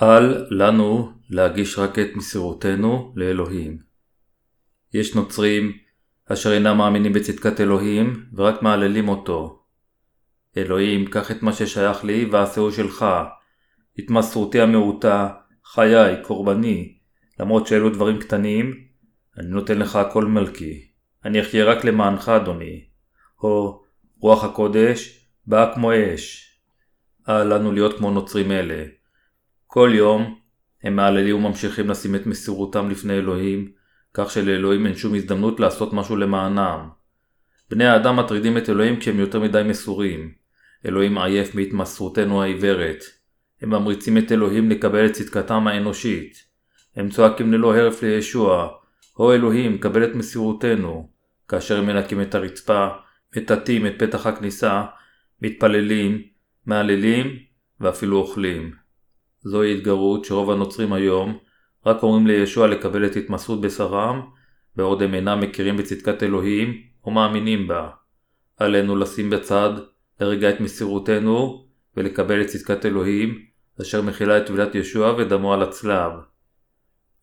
אל 0.02 0.46
לנו 0.50 1.12
להגיש 1.30 1.78
רק 1.78 1.98
את 1.98 2.08
מסירותנו 2.14 3.12
לאלוהים. 3.16 3.78
יש 4.94 5.14
נוצרים 5.14 5.78
אשר 6.32 6.52
אינם 6.52 6.78
מאמינים 6.78 7.12
בצדקת 7.12 7.60
אלוהים 7.60 8.26
ורק 8.34 8.62
מהללים 8.62 9.08
אותו. 9.08 9.62
אלוהים, 10.56 11.06
קח 11.06 11.30
את 11.30 11.42
מה 11.42 11.52
ששייך 11.52 12.04
לי 12.04 12.24
ועשהו 12.24 12.72
שלך. 12.72 13.06
התמסרותי 13.98 14.60
המעוטה, 14.60 15.28
חיי, 15.64 16.22
קורבני, 16.22 16.98
למרות 17.40 17.66
שאלו 17.66 17.90
דברים 17.90 18.18
קטנים, 18.18 18.84
אני 19.38 19.46
נותן 19.48 19.78
לך 19.78 19.96
הכל 19.96 20.24
מלכי. 20.24 20.88
אני 21.24 21.40
אחיה 21.40 21.64
רק 21.64 21.84
למענך, 21.84 22.28
אדוני. 22.28 22.84
או, 23.42 23.82
רוח 24.20 24.44
הקודש, 24.44 25.26
באה 25.46 25.74
כמו 25.74 25.92
אש. 25.92 26.50
אל 27.28 27.54
לנו 27.54 27.72
להיות 27.72 27.98
כמו 27.98 28.10
נוצרים 28.10 28.52
אלה. 28.52 28.84
כל 29.66 29.90
יום 29.94 30.38
הם 30.82 30.96
מהללים 30.96 31.36
וממשיכים 31.36 31.90
לשים 31.90 32.14
את 32.14 32.26
מסירותם 32.26 32.90
לפני 32.90 33.12
אלוהים, 33.12 33.70
כך 34.14 34.30
שלאלוהים 34.30 34.86
אין 34.86 34.96
שום 34.96 35.14
הזדמנות 35.14 35.60
לעשות 35.60 35.92
משהו 35.92 36.16
למענם. 36.16 36.88
בני 37.70 37.86
האדם 37.86 38.16
מטרידים 38.16 38.56
את 38.56 38.68
אלוהים 38.68 39.00
כי 39.00 39.10
הם 39.10 39.18
יותר 39.18 39.40
מדי 39.40 39.62
מסורים. 39.64 40.32
אלוהים 40.86 41.18
עייף 41.18 41.54
מהתמסרותנו 41.54 42.42
העיוורת. 42.42 43.04
הם 43.62 43.70
ממריצים 43.70 44.18
את 44.18 44.32
אלוהים 44.32 44.70
לקבל 44.70 45.06
את 45.06 45.12
צדקתם 45.12 45.66
האנושית. 45.66 46.44
הם 46.96 47.10
צועקים 47.10 47.52
ללא 47.52 47.76
הרף 47.76 48.02
לישוע, 48.02 48.68
הו 49.12 49.32
אלוהים, 49.32 49.78
קבל 49.78 50.04
את 50.04 50.14
מסירותנו. 50.14 51.10
כאשר 51.48 51.78
הם 51.78 51.86
מנקים 51.86 52.22
את 52.22 52.34
הרצפה, 52.34 52.88
מטאטאים 53.36 53.86
את 53.86 53.92
פתח 53.98 54.26
הכניסה, 54.26 54.84
מתפללים, 55.42 56.22
מהללים 56.66 57.36
ואפילו 57.80 58.16
אוכלים. 58.16 58.74
זוהי 59.40 59.74
התגרות 59.74 60.24
שרוב 60.24 60.50
הנוצרים 60.50 60.92
היום 60.92 61.38
רק 61.86 62.02
אומרים 62.02 62.26
לישוע 62.26 62.66
לקבל 62.66 63.06
את 63.06 63.16
התמסרות 63.16 63.60
בשרם, 63.60 64.20
בעוד 64.76 65.02
הם 65.02 65.14
אינם 65.14 65.40
מכירים 65.40 65.76
בצדקת 65.76 66.22
אלוהים 66.22 66.82
או 67.04 67.10
מאמינים 67.10 67.68
בה. 67.68 67.90
עלינו 68.56 68.96
לשים 68.96 69.30
בצד 69.30 69.70
לרגע 70.20 70.50
את 70.50 70.60
מסירותנו 70.60 71.64
ולקבל 71.96 72.40
את 72.40 72.46
צדקת 72.46 72.86
אלוהים, 72.86 73.38
אשר 73.80 74.02
מכילה 74.02 74.38
את 74.38 74.46
טבילת 74.46 74.74
ישוע 74.74 75.14
ודמו 75.18 75.54
על 75.54 75.62
הצלב. 75.62 76.12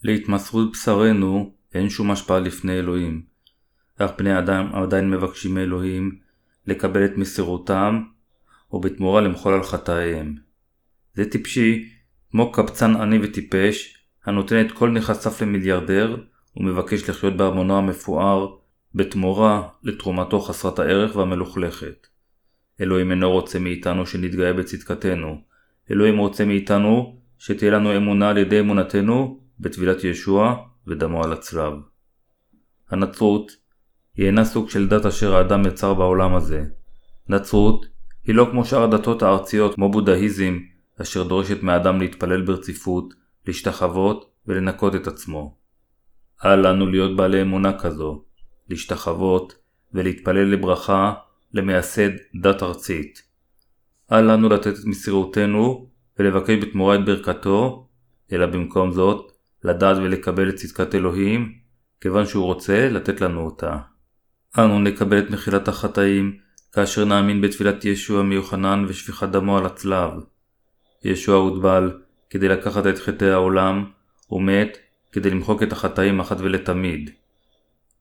להתמסרות 0.04 0.72
בשרנו 0.72 1.54
אין 1.74 1.90
שום 1.90 2.12
השפעה 2.12 2.40
לפני 2.40 2.80
אלוהים, 2.80 3.22
אך 3.98 4.12
בני 4.18 4.40
אדם 4.40 4.70
עדיין 4.74 5.10
מבקשים 5.10 5.54
מאלוהים 5.54 6.20
לקבל 6.68 7.06
את 7.06 7.18
מסירותם, 7.18 8.04
ובתמורה 8.72 9.22
למחול 9.22 9.54
על 9.54 9.64
חטאיהם. 9.64 10.36
זה 11.14 11.30
טיפשי, 11.30 11.90
כמו 12.32 12.52
קבצן 12.52 12.96
עני 12.96 13.20
וטיפש, 13.24 13.98
הנותן 14.26 14.66
את 14.66 14.72
כל 14.72 14.90
נכסיו 14.90 15.32
למיליארדר, 15.42 16.18
ומבקש 16.58 17.10
לחיות 17.10 17.38
בארמונו 17.38 17.78
המפואר, 17.78 18.56
בתמורה 18.96 19.68
לתרומתו 19.84 20.40
חסרת 20.40 20.80
הערך 20.80 21.16
והמלוכלכת. 21.16 22.08
אלוהים 22.82 23.12
אינו 23.12 23.32
רוצה 23.32 23.60
מאיתנו 23.60 24.06
שנתגאה 24.06 24.54
בצדקתנו. 24.54 25.42
אלוהים 25.92 26.18
רוצה 26.18 26.46
מאיתנו 26.46 27.20
שתהיה 27.38 27.72
לנו 27.72 27.98
אמונה 27.98 28.30
על 28.30 28.38
ידי 28.38 28.60
אמונתנו 28.60 29.40
בטבילת 29.60 30.04
ישוע 30.04 30.56
ודמו 30.88 31.24
על 31.24 31.34
הצלב. 31.34 31.74
הנצרות 32.90 33.52
היא 34.18 34.26
אינה 34.26 34.46
סוג 34.46 34.70
של 34.70 34.88
דת 34.88 35.06
אשר 35.06 35.36
האדם 35.36 35.66
יצר 35.66 35.94
בעולם 35.94 36.36
הזה. 36.36 36.64
נצרות 37.30 37.86
היא 38.24 38.36
לא 38.36 38.48
כמו 38.52 38.66
שאר 38.66 38.84
הדתות 38.84 39.24
הארציות 39.24 39.76
כמו 39.76 39.92
בודהיזם, 39.92 40.60
אשר 41.02 41.24
דורשת 41.24 41.64
מאדם 41.64 42.00
להתפלל 42.00 42.42
ברציפות, 42.42 43.14
להשתחוות 43.48 44.32
ולנקות 44.48 44.96
את 44.96 45.08
עצמו. 45.08 45.58
אל 46.46 46.68
לנו 46.70 46.88
להיות 46.88 47.16
בעלי 47.16 47.42
אמונה 47.42 47.80
כזו, 47.80 48.24
להשתחוות 48.70 49.56
ולהתפלל 49.94 50.44
לברכה 50.44 51.14
למייסד 51.54 52.10
דת 52.42 52.64
ארצית. 52.64 53.22
אל 54.12 54.32
לנו 54.32 54.50
לתת 54.50 54.74
את 54.80 54.86
מסירותנו 54.86 55.90
ולבקש 56.20 56.56
בתמורה 56.62 56.96
את 56.96 57.06
ברכתו, 57.06 57.88
אלא 58.32 58.46
במקום 58.46 58.92
זאת, 58.92 59.32
לדעת 59.64 59.98
ולקבל 59.98 60.50
את 60.50 60.56
צדקת 60.56 60.96
אלוהים, 60.96 61.54
כיוון 62.02 62.26
שהוא 62.26 62.46
רוצה 62.46 62.90
לתת 62.90 63.22
לנו 63.22 63.46
אותה. 63.46 63.78
אנו 64.58 64.80
נקבל 64.80 65.20
את 65.20 65.30
מחילת 65.30 65.68
החטאים, 65.68 66.38
כאשר 66.72 67.06
נאמין 67.06 67.42
בתפילת 67.42 67.86
ישוע 67.86 68.24
מיוחנן 68.24 68.86
ושפיכת 68.88 69.30
דמו 69.30 69.58
על 69.58 69.66
הצלב. 69.66 70.12
ישוע 71.04 71.36
הוטבל 71.36 72.02
כדי 72.30 72.48
לקחת 72.48 72.88
את 72.88 72.98
חטאי 72.98 73.32
העולם, 73.32 73.92
ומת 74.32 74.78
כדי 75.12 75.30
למחוק 75.30 75.64
את 75.64 75.72
החטאים 75.72 76.20
אחת 76.20 76.38
ולתמיד. 76.40 77.10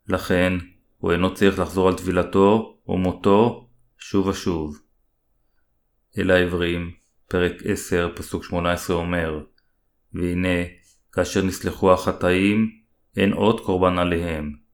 לכן, 0.08 0.52
הוא 0.98 1.12
אינו 1.12 1.34
צריך 1.34 1.58
לחזור 1.58 1.88
על 1.88 1.94
טבילתו 1.94 2.78
ומותו 2.88 3.68
שוב 3.98 4.26
ושוב. 4.26 4.80
אל 6.18 6.30
העברים, 6.30 6.90
פרק 7.28 7.52
10, 7.64 8.10
פסוק 8.14 8.44
18 8.44 8.96
אומר, 8.96 9.40
והנה, 10.14 10.64
כאשר 11.12 11.42
נסלחו 11.42 11.92
החטאים, 11.92 12.70
אין 13.16 13.32
עוד 13.32 13.60
קורבן 13.60 13.98
עליהם. 13.98 14.65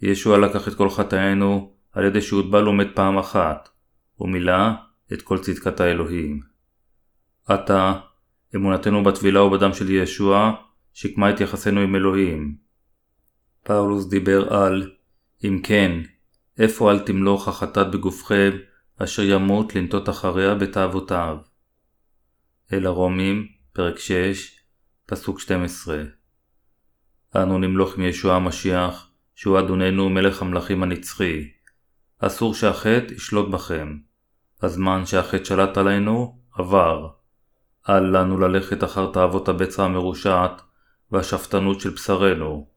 ישוע 0.00 0.38
לקח 0.38 0.68
את 0.68 0.74
כל 0.74 0.90
חטאינו 0.90 1.72
על 1.92 2.04
ידי 2.04 2.22
שהוטבל 2.22 2.68
ומת 2.68 2.88
פעם 2.94 3.18
אחת, 3.18 3.68
ומילא 4.20 4.68
את 5.12 5.22
כל 5.22 5.38
צדקת 5.38 5.80
האלוהים. 5.80 6.40
עתה, 7.46 8.00
אמונתנו 8.54 9.04
בטבילה 9.04 9.42
ובדם 9.42 9.72
של 9.72 9.90
ישוע, 9.90 10.52
שיקמה 10.92 11.30
את 11.30 11.40
יחסנו 11.40 11.80
עם 11.80 11.96
אלוהים. 11.96 12.56
פאולוס 13.64 14.08
דיבר 14.08 14.54
על 14.54 14.90
אם 15.44 15.60
כן, 15.62 15.92
איפה 16.58 16.90
אל 16.90 16.98
תמלוך 16.98 17.48
החטאת 17.48 17.90
בגופכם, 17.90 18.50
אשר 18.96 19.22
ימות 19.22 19.74
לנטות 19.74 20.08
אחריה 20.08 20.54
בתאוותיו. 20.54 21.36
אל 22.72 22.86
הרומים, 22.86 23.48
פרק 23.72 23.98
6, 23.98 24.60
פסוק 25.06 25.40
12 25.40 26.02
אנו 27.36 27.58
נמלוך 27.58 27.94
עם 27.96 28.02
ישוע 28.02 28.34
המשיח, 28.34 29.07
שהוא 29.38 29.58
אדוננו 29.58 30.02
ומלך 30.02 30.42
המלכים 30.42 30.82
הנצחי. 30.82 31.48
אסור 32.18 32.54
שהחטא 32.54 33.14
ישלוט 33.14 33.48
בכם. 33.50 33.98
הזמן 34.62 35.06
שהחטא 35.06 35.44
שלט 35.44 35.76
עלינו 35.78 36.38
עבר. 36.52 37.08
אל 37.88 38.18
לנו 38.18 38.38
ללכת 38.38 38.84
אחר 38.84 39.12
תאוות 39.12 39.48
הבצע 39.48 39.84
המרושעת 39.84 40.62
והשפטנות 41.12 41.80
של 41.80 41.90
בשרנו. 41.90 42.68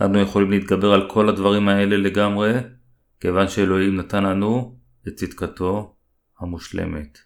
אנו 0.00 0.18
יכולים 0.18 0.50
להתגבר 0.50 0.92
על 0.92 1.10
כל 1.10 1.28
הדברים 1.28 1.68
האלה 1.68 1.96
לגמרי, 1.96 2.52
כיוון 3.20 3.48
שאלוהים 3.48 3.96
נתן 3.96 4.24
לנו 4.24 4.78
את 5.08 5.14
צדקתו 5.14 5.96
המושלמת. 6.38 7.18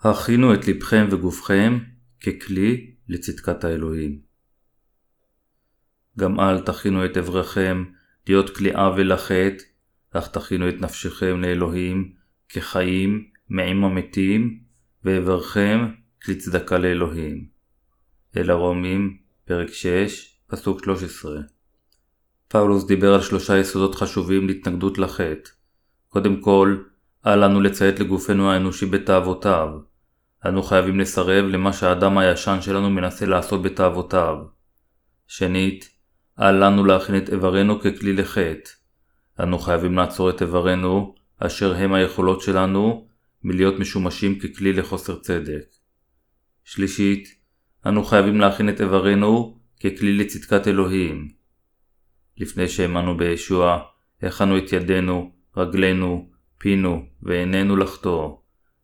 הכינו 0.00 0.54
את 0.54 0.68
לבכם 0.68 1.06
וגופכם 1.10 1.78
ככלי 2.20 2.94
לצדקת 3.08 3.64
האלוהים. 3.64 4.23
גם 6.18 6.40
אל 6.40 6.60
תכינו 6.60 7.04
את 7.04 7.16
אבריכם 7.16 7.84
להיות 8.28 8.56
כלי 8.56 8.72
עוול 8.74 9.12
לחטא, 9.12 9.64
אך 10.10 10.28
תכינו 10.28 10.68
את 10.68 10.74
נפשכם 10.80 11.40
לאלוהים 11.40 12.12
כחיים 12.48 13.24
מעם 13.48 13.84
המתים, 13.84 14.58
ואברכם 15.04 15.88
כלי 16.22 16.36
צדקה 16.36 16.78
לאלוהים. 16.78 17.46
אל 18.36 18.50
הרומים, 18.50 19.16
פרק 19.44 19.72
6, 19.72 20.38
פסוק 20.46 20.84
13. 20.84 21.40
פאולוס 22.48 22.86
דיבר 22.86 23.14
על 23.14 23.20
שלושה 23.20 23.58
יסודות 23.58 23.94
חשובים 23.94 24.46
להתנגדות 24.46 24.98
לחטא. 24.98 25.50
קודם 26.08 26.40
כל, 26.40 26.76
אל 27.26 27.44
לנו 27.44 27.60
לציית 27.60 28.00
לגופנו 28.00 28.50
האנושי 28.50 28.86
בתאוותיו. 28.86 29.68
אנו 30.46 30.62
חייבים 30.62 31.00
לסרב 31.00 31.44
למה 31.44 31.72
שהאדם 31.72 32.18
הישן 32.18 32.58
שלנו 32.60 32.90
מנסה 32.90 33.26
לעשות 33.26 33.62
בתאוותיו. 33.62 34.36
שנית, 35.26 35.93
אל 36.40 36.64
לנו 36.64 36.84
להכין 36.84 37.16
את 37.16 37.28
איברנו 37.28 37.80
ככלי 37.80 38.12
לחטא. 38.12 38.70
אנו 39.40 39.58
חייבים 39.58 39.94
לעצור 39.94 40.30
את 40.30 40.42
איברנו, 40.42 41.14
אשר 41.38 41.74
הם 41.74 41.94
היכולות 41.94 42.40
שלנו, 42.40 43.08
מלהיות 43.44 43.78
משומשים 43.78 44.38
ככלי 44.38 44.72
לחוסר 44.72 45.18
צדק. 45.18 45.64
שלישית, 46.64 47.28
אנו 47.86 48.04
חייבים 48.04 48.40
להכין 48.40 48.68
את 48.68 48.80
איברנו 48.80 49.58
ככלי 49.80 50.12
לצדקת 50.12 50.68
אלוהים. 50.68 51.32
לפני 52.36 52.68
שהאמנו 52.68 53.16
בישוע, 53.16 53.78
הכנו 54.22 54.58
את 54.58 54.72
ידינו, 54.72 55.32
רגלינו, 55.56 56.30
פינו 56.58 57.06
ועינינו 57.22 57.76
לחטוא. 57.76 58.36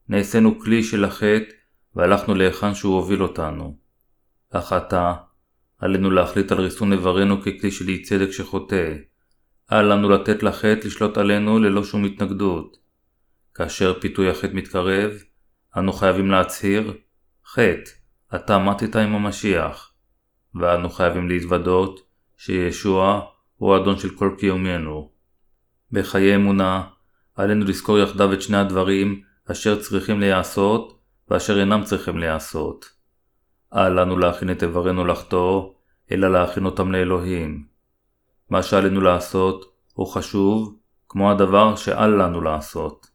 נעשינו 0.08 0.60
כלי 0.60 0.82
של 0.82 1.04
החטא 1.04 1.52
והלכנו 1.94 2.34
להיכן 2.34 2.74
שהוא 2.74 2.94
הוביל 2.96 3.22
אותנו. 3.22 3.76
אך 4.50 4.72
עתה, 4.72 5.14
עלינו 5.80 6.10
להחליט 6.10 6.52
על 6.52 6.60
ריסון 6.60 6.92
איברנו 6.92 7.40
ככלי 7.40 7.70
של 7.70 7.88
אי 7.88 8.02
צדק 8.02 8.30
שחוטא. 8.30 8.94
אל 9.72 9.92
לנו 9.92 10.08
לתת 10.08 10.42
לחטא 10.42 10.86
לשלוט 10.86 11.18
עלינו 11.18 11.58
ללא 11.58 11.84
שום 11.84 12.04
התנגדות. 12.04 12.76
כאשר 13.54 14.00
פיתוי 14.00 14.30
החטא 14.30 14.52
מתקרב, 14.54 15.12
אנו 15.76 15.92
חייבים 15.92 16.30
להצהיר, 16.30 16.94
חטא, 17.46 17.90
אתה 18.34 18.58
מתת 18.58 18.96
עם 18.96 19.14
המשיח, 19.14 19.92
ואנו 20.54 20.90
חייבים 20.90 21.28
להתוודות 21.28 22.00
שישוע 22.36 23.20
הוא 23.56 23.74
האדון 23.74 23.98
של 23.98 24.10
כל 24.10 24.34
קיומנו. 24.38 25.10
בחיי 25.92 26.36
אמונה, 26.36 26.82
עלינו 27.34 27.64
לזכור 27.64 27.98
יחדיו 27.98 28.32
את 28.32 28.42
שני 28.42 28.56
הדברים 28.56 29.22
אשר 29.50 29.82
צריכים 29.82 30.20
להיעשות 30.20 31.00
ואשר 31.30 31.60
אינם 31.60 31.84
צריכים 31.84 32.18
להיעשות. 32.18 32.99
אל 33.74 34.00
לנו 34.00 34.18
להכין 34.18 34.50
את 34.50 34.62
איברנו 34.62 35.04
לחטוא, 35.04 35.72
אלא 36.12 36.32
להכין 36.32 36.64
אותם 36.64 36.92
לאלוהים. 36.92 37.64
מה 38.50 38.62
שעלינו 38.62 39.00
לעשות 39.00 39.74
הוא 39.94 40.06
חשוב 40.06 40.76
כמו 41.08 41.30
הדבר 41.30 41.76
שאל 41.76 42.22
לנו 42.22 42.40
לעשות. 42.40 43.10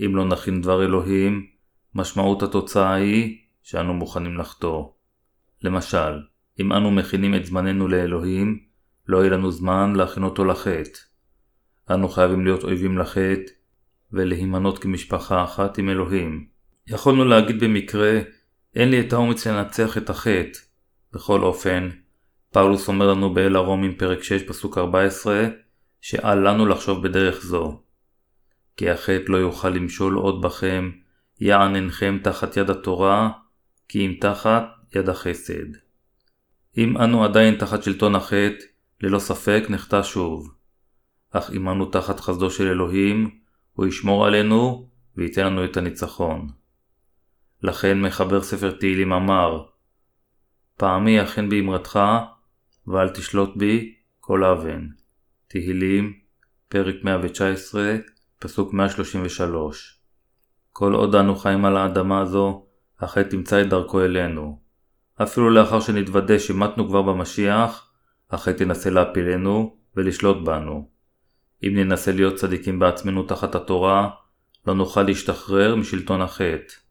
אם 0.00 0.16
לא 0.16 0.24
נכין 0.24 0.60
דבר 0.60 0.84
אלוהים, 0.84 1.46
משמעות 1.94 2.42
התוצאה 2.42 2.94
היא 2.94 3.38
שאנו 3.62 3.94
מוכנים 3.94 4.38
לחטוא. 4.38 4.88
למשל, 5.62 6.20
אם 6.60 6.72
אנו 6.72 6.90
מכינים 6.90 7.34
את 7.34 7.46
זמננו 7.46 7.88
לאלוהים, 7.88 8.58
לא 9.06 9.18
יהיה 9.18 9.30
לנו 9.30 9.50
זמן 9.50 9.92
להכין 9.96 10.22
אותו 10.22 10.44
לחטא. 10.44 10.98
אנו 11.90 12.08
חייבים 12.08 12.44
להיות 12.44 12.64
אויבים 12.64 12.98
לחטא, 12.98 13.52
ולהימנות 14.12 14.78
כמשפחה 14.78 15.44
אחת 15.44 15.78
עם 15.78 15.88
אלוהים. 15.88 16.46
יכולנו 16.86 17.24
להגיד 17.24 17.64
במקרה, 17.64 18.20
אין 18.74 18.90
לי 18.90 19.00
את 19.00 19.12
האומץ 19.12 19.46
לנצח 19.46 19.98
את 19.98 20.10
החטא. 20.10 20.58
בכל 21.12 21.42
אופן, 21.42 21.88
פאולוס 22.52 22.88
אומר 22.88 23.10
לנו 23.10 23.34
באל 23.34 23.56
הרומים 23.56 23.96
פרק 23.96 24.22
6 24.22 24.42
פסוק 24.42 24.78
14, 24.78 25.48
שאל 26.00 26.48
לנו 26.48 26.66
לחשוב 26.66 27.02
בדרך 27.02 27.44
זו. 27.44 27.82
כי 28.76 28.90
החטא 28.90 29.24
לא 29.28 29.36
יוכל 29.36 29.68
למשול 29.68 30.14
עוד 30.14 30.42
בכם, 30.42 30.90
יען 31.40 31.76
אינכם 31.76 32.18
תחת 32.22 32.56
יד 32.56 32.70
התורה, 32.70 33.30
כי 33.88 34.06
אם 34.06 34.14
תחת 34.20 34.64
יד 34.94 35.08
החסד. 35.08 35.66
אם 36.78 36.98
אנו 36.98 37.24
עדיין 37.24 37.56
תחת 37.56 37.82
שלטון 37.82 38.14
החטא, 38.14 38.64
ללא 39.00 39.18
ספק 39.18 39.64
נחטא 39.68 40.02
שוב. 40.02 40.54
אך 41.30 41.50
אם 41.50 41.68
אנו 41.68 41.86
תחת 41.86 42.20
חסדו 42.20 42.50
של 42.50 42.68
אלוהים, 42.68 43.30
הוא 43.72 43.86
ישמור 43.86 44.26
עלינו 44.26 44.88
וייתן 45.16 45.46
לנו 45.46 45.64
את 45.64 45.76
הניצחון. 45.76 46.63
לכן 47.62 48.00
מחבר 48.00 48.42
ספר 48.42 48.70
תהילים 48.70 49.12
אמר, 49.12 49.64
פעמי 50.76 51.22
אכן 51.22 51.48
באמרתך, 51.48 52.00
ואל 52.86 53.08
תשלוט 53.08 53.56
בי 53.56 53.94
כל 54.20 54.44
אבן. 54.44 54.86
תהילים, 55.48 56.12
פרק 56.68 56.94
119, 57.04 57.96
פסוק 58.38 58.72
133. 58.72 60.00
כל 60.72 60.94
עוד 60.94 61.14
אנו 61.14 61.36
חיים 61.36 61.64
על 61.64 61.76
האדמה 61.76 62.20
הזו, 62.20 62.66
החטא 63.00 63.28
תמצא 63.28 63.62
את 63.62 63.68
דרכו 63.68 64.00
אלינו. 64.00 64.58
אפילו 65.22 65.50
לאחר 65.50 65.80
שנתוודה 65.80 66.38
שמתנו 66.38 66.88
כבר 66.88 67.02
במשיח, 67.02 67.90
החטא 68.30 68.62
ינסה 68.62 68.90
להפילנו 68.90 69.76
ולשלוט 69.96 70.46
בנו. 70.46 70.88
אם 71.62 71.72
ננסה 71.74 72.12
להיות 72.12 72.34
צדיקים 72.34 72.78
בעצמנו 72.78 73.22
תחת 73.22 73.54
התורה, 73.54 74.10
לא 74.66 74.74
נוכל 74.74 75.02
להשתחרר 75.02 75.76
משלטון 75.76 76.22
החטא. 76.22 76.83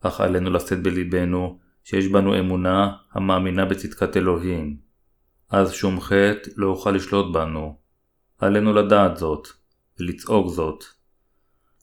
אך 0.00 0.20
עלינו 0.20 0.50
לשאת 0.50 0.82
בליבנו 0.82 1.58
שיש 1.84 2.06
בנו 2.06 2.38
אמונה 2.38 2.92
המאמינה 3.12 3.64
בצדקת 3.64 4.16
אלוהים. 4.16 4.76
אז 5.50 5.72
שום 5.72 6.00
חטא 6.00 6.50
לא 6.56 6.66
יוכל 6.66 6.90
לשלוט 6.90 7.34
בנו. 7.34 7.76
עלינו 8.38 8.72
לדעת 8.72 9.16
זאת, 9.16 9.48
ולצעוק 10.00 10.48
זאת. 10.48 10.84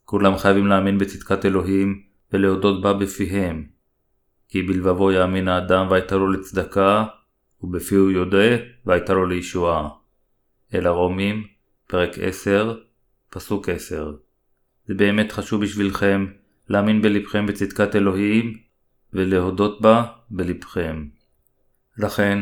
כולם 0.06 0.38
חייבים 0.38 0.68
להאמין 0.68 0.98
בצדקת 0.98 1.46
אלוהים 1.46 2.02
ולהודות 2.34 2.82
בה 2.82 2.94
בפיהם. 2.94 3.66
כי 4.50 4.62
בלבבו 4.62 5.12
יאמין 5.12 5.48
האדם 5.48 5.88
והייתה 5.90 6.16
לו 6.16 6.32
לצדקה, 6.32 7.06
ובפיהו 7.62 8.12
יודה 8.12 8.58
והייתה 8.86 9.14
לו 9.14 9.26
לישועה. 9.26 9.90
אל 10.74 10.88
הרומים, 10.88 11.48
פרק 11.88 12.20
10, 12.22 12.78
פסוק 13.30 13.70
10. 13.70 14.16
זה 14.88 14.94
באמת 14.94 15.32
חשוב 15.32 15.62
בשבילכם 15.62 16.26
להאמין 16.70 17.02
בלבכם 17.02 17.46
בצדקת 17.46 17.96
אלוהים 17.96 18.58
ולהודות 19.14 19.82
בה 19.82 20.04
בלבכם. 20.30 21.06
לכן, 21.98 22.40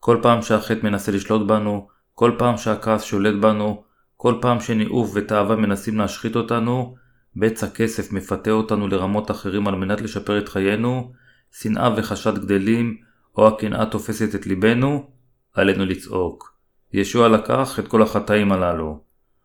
כל 0.00 0.18
פעם 0.22 0.42
שהחטא 0.42 0.86
מנסה 0.86 1.12
לשלוט 1.12 1.46
בנו, 1.46 1.88
כל 2.14 2.32
פעם 2.38 2.56
שהכעס 2.56 3.02
שולט 3.02 3.34
בנו, 3.40 3.84
כל 4.16 4.34
פעם 4.40 4.60
שניאוף 4.60 5.10
ותאווה 5.14 5.56
מנסים 5.56 5.98
להשחית 5.98 6.36
אותנו, 6.36 6.94
בצע 7.36 7.70
כסף 7.70 8.12
מפתה 8.12 8.50
אותנו 8.50 8.88
לרמות 8.88 9.30
אחרים 9.30 9.68
על 9.68 9.74
מנת 9.74 10.00
לשפר 10.00 10.38
את 10.38 10.48
חיינו, 10.48 11.12
שנאה 11.52 11.94
וחשד 11.96 12.38
גדלים, 12.38 12.96
או 13.36 13.48
הקנאה 13.48 13.86
תופסת 13.86 14.34
את 14.34 14.46
ליבנו, 14.46 15.10
עלינו 15.54 15.84
לצעוק. 15.84 16.54
ישוע 16.92 17.28
לקח 17.28 17.78
את 17.78 17.88
כל 17.88 18.02
החטאים 18.02 18.52
הללו. 18.52 19.00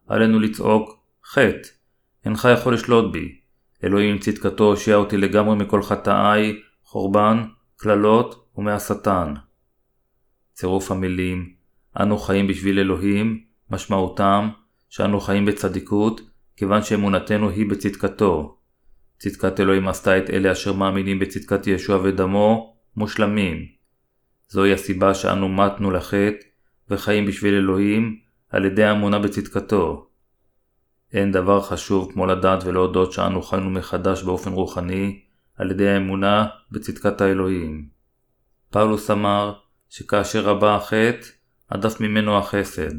עלינו 0.07 0.39
לצעוק, 0.39 0.99
חטא, 1.25 1.69
אינך 2.25 2.47
יכול 2.53 2.73
לשלוט 2.73 3.13
בי. 3.13 3.39
אלוהים 3.83 4.17
צדקתו 4.17 4.63
הושיע 4.63 4.95
אותי 4.95 5.17
לגמרי 5.17 5.55
מכל 5.55 5.83
חטאיי, 5.83 6.61
חורבן, 6.83 7.43
קללות 7.77 8.49
ומהשטן. 8.57 9.33
צירוף 10.53 10.91
המילים 10.91 11.53
אנו 11.99 12.17
חיים 12.17 12.47
בשביל 12.47 12.79
אלוהים, 12.79 13.43
משמעותם 13.71 14.49
שאנו 14.89 15.19
חיים 15.19 15.45
בצדיקות, 15.45 16.21
כיוון 16.57 16.83
שאמונתנו 16.83 17.49
היא 17.49 17.69
בצדקתו. 17.69 18.57
צדקת 19.19 19.59
אלוהים 19.59 19.87
עשתה 19.87 20.17
את 20.17 20.29
אלה 20.29 20.51
אשר 20.51 20.73
מאמינים 20.73 21.19
בצדקת 21.19 21.67
ישוע 21.67 22.01
ודמו, 22.03 22.75
מושלמים. 22.95 23.65
זוהי 24.49 24.73
הסיבה 24.73 25.13
שאנו 25.13 25.49
מתנו 25.49 25.91
לחטא, 25.91 26.45
וחיים 26.89 27.25
בשביל 27.25 27.53
אלוהים, 27.53 28.19
על 28.49 28.65
ידי 28.65 28.83
האמונה 28.83 29.19
בצדקתו. 29.19 30.08
אין 31.13 31.31
דבר 31.31 31.61
חשוב 31.61 32.11
כמו 32.13 32.25
לדעת 32.25 32.63
ולהודות 32.63 33.11
שאנו 33.11 33.41
חיינו 33.41 33.69
מחדש 33.69 34.23
באופן 34.23 34.51
רוחני, 34.51 35.21
על 35.57 35.71
ידי 35.71 35.89
האמונה 35.89 36.47
בצדקת 36.71 37.21
האלוהים. 37.21 37.89
פאולוס 38.71 39.11
אמר 39.11 39.53
שכאשר 39.89 40.45
רבה 40.45 40.75
החטא, 40.75 41.27
הדף 41.69 42.01
ממנו 42.01 42.37
החסד. 42.37 42.93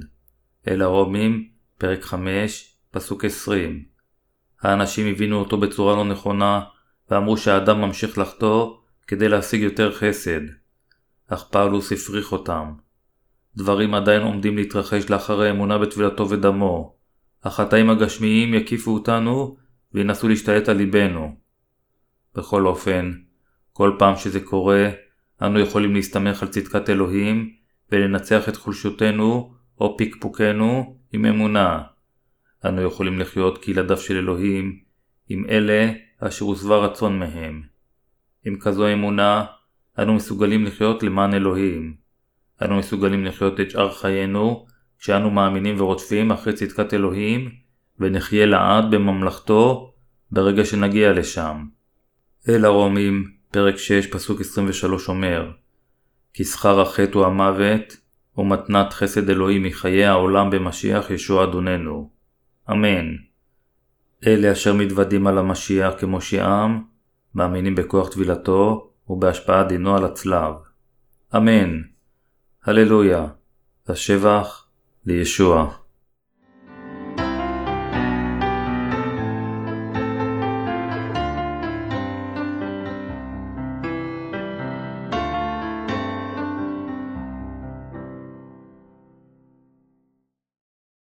אל 0.69 0.83
הרומים, 0.83 1.49
פרק 1.79 2.03
5, 2.03 2.77
פסוק 2.91 3.25
20. 3.25 3.85
האנשים 4.63 5.15
הבינו 5.15 5.39
אותו 5.39 5.57
בצורה 5.57 5.97
לא 5.97 6.05
נכונה, 6.05 6.61
ואמרו 7.11 7.37
שהאדם 7.37 7.81
ממשיך 7.81 8.19
לחטוא 8.19 8.77
כדי 9.07 9.29
להשיג 9.29 9.61
יותר 9.63 9.93
חסד. 9.93 10.41
אך 11.29 11.45
פאולוס 11.51 11.93
הפריך 11.93 12.33
אותם. 12.33 12.73
דברים 13.57 13.95
עדיין 13.95 14.23
עומדים 14.23 14.57
להתרחש 14.57 15.11
לאחר 15.11 15.41
האמונה 15.41 15.79
בטבילתו 15.79 16.31
ודמו. 16.31 17.00
החטאים 17.45 17.91
הגשמיים 17.91 18.55
יקיפו 18.55 18.91
אותנו 18.91 19.57
וינסו 19.95 20.29
להשתלט 20.29 20.69
על 20.69 20.77
ליבנו. 20.77 21.37
בכל 22.35 22.67
אופן, 22.67 23.13
כל 23.73 23.97
פעם 23.99 24.17
שזה 24.17 24.41
קורה, 24.41 24.91
אנו 25.43 25.61
יכולים 25.61 25.95
להסתמך 25.95 26.43
על 26.43 26.49
צדקת 26.49 26.91
אלוהים 26.91 27.53
ולנצח 27.93 28.49
את 28.49 28.57
חולשותנו 28.57 29.55
או 29.81 29.97
פקפוקנו 29.99 30.97
עם 31.13 31.25
אמונה. 31.25 31.83
אנו 32.65 32.83
יכולים 32.83 33.19
לחיות 33.19 33.65
כילדיו 33.65 33.97
של 33.97 34.17
אלוהים 34.17 34.81
עם 35.29 35.45
אלה 35.49 35.93
אשר 36.19 36.45
הוסבר 36.45 36.85
רצון 36.85 37.19
מהם. 37.19 37.63
עם 38.45 38.59
כזו 38.61 38.93
אמונה, 38.93 39.45
אנו 39.99 40.15
מסוגלים 40.15 40.65
לחיות 40.65 41.03
למען 41.03 41.35
אלוהים. 41.35 41.95
אנו 42.63 42.77
מסוגלים 42.77 43.25
לחיות 43.25 43.61
את 43.61 43.71
שאר 43.71 43.93
חיינו 43.93 44.67
כשאנו 45.01 45.31
מאמינים 45.31 45.81
ורודפים 45.81 46.31
אחרי 46.31 46.53
צדקת 46.53 46.95
אלוהים, 46.95 47.51
ונחיה 47.99 48.47
לעד 48.47 48.91
בממלכתו 48.91 49.95
ברגע 50.31 50.65
שנגיע 50.65 51.13
לשם. 51.13 51.67
אל 52.49 52.65
הרומים, 52.65 53.31
פרק 53.51 53.77
6, 53.77 54.07
פסוק 54.07 54.41
23 54.41 55.09
אומר 55.09 55.51
כי 56.35 56.45
שכר 56.45 56.81
החטא 56.81 57.19
הוא 57.19 57.27
המוות, 57.27 57.97
ומתנת 58.37 58.93
חסד 58.93 59.31
אלוהים 59.31 59.63
מחיי 59.63 60.05
העולם 60.05 60.51
במשיח 60.51 61.11
ישוע 61.11 61.45
אדוננו. 61.45 62.11
אמן. 62.71 63.17
אלה 64.27 64.53
אשר 64.53 64.75
מתוודים 64.75 65.27
על 65.27 65.39
המשיח 65.39 65.95
כמושיעם, 65.99 66.85
מאמינים 67.35 67.75
בכוח 67.75 68.09
טבילתו 68.09 68.91
ובהשפעת 69.09 69.69
דינו 69.69 69.97
על 69.97 70.05
הצלב. 70.05 70.55
אמן. 71.37 71.81
הללויה. 72.65 73.27
השבח 73.89 74.70
לישוע. 75.11 75.80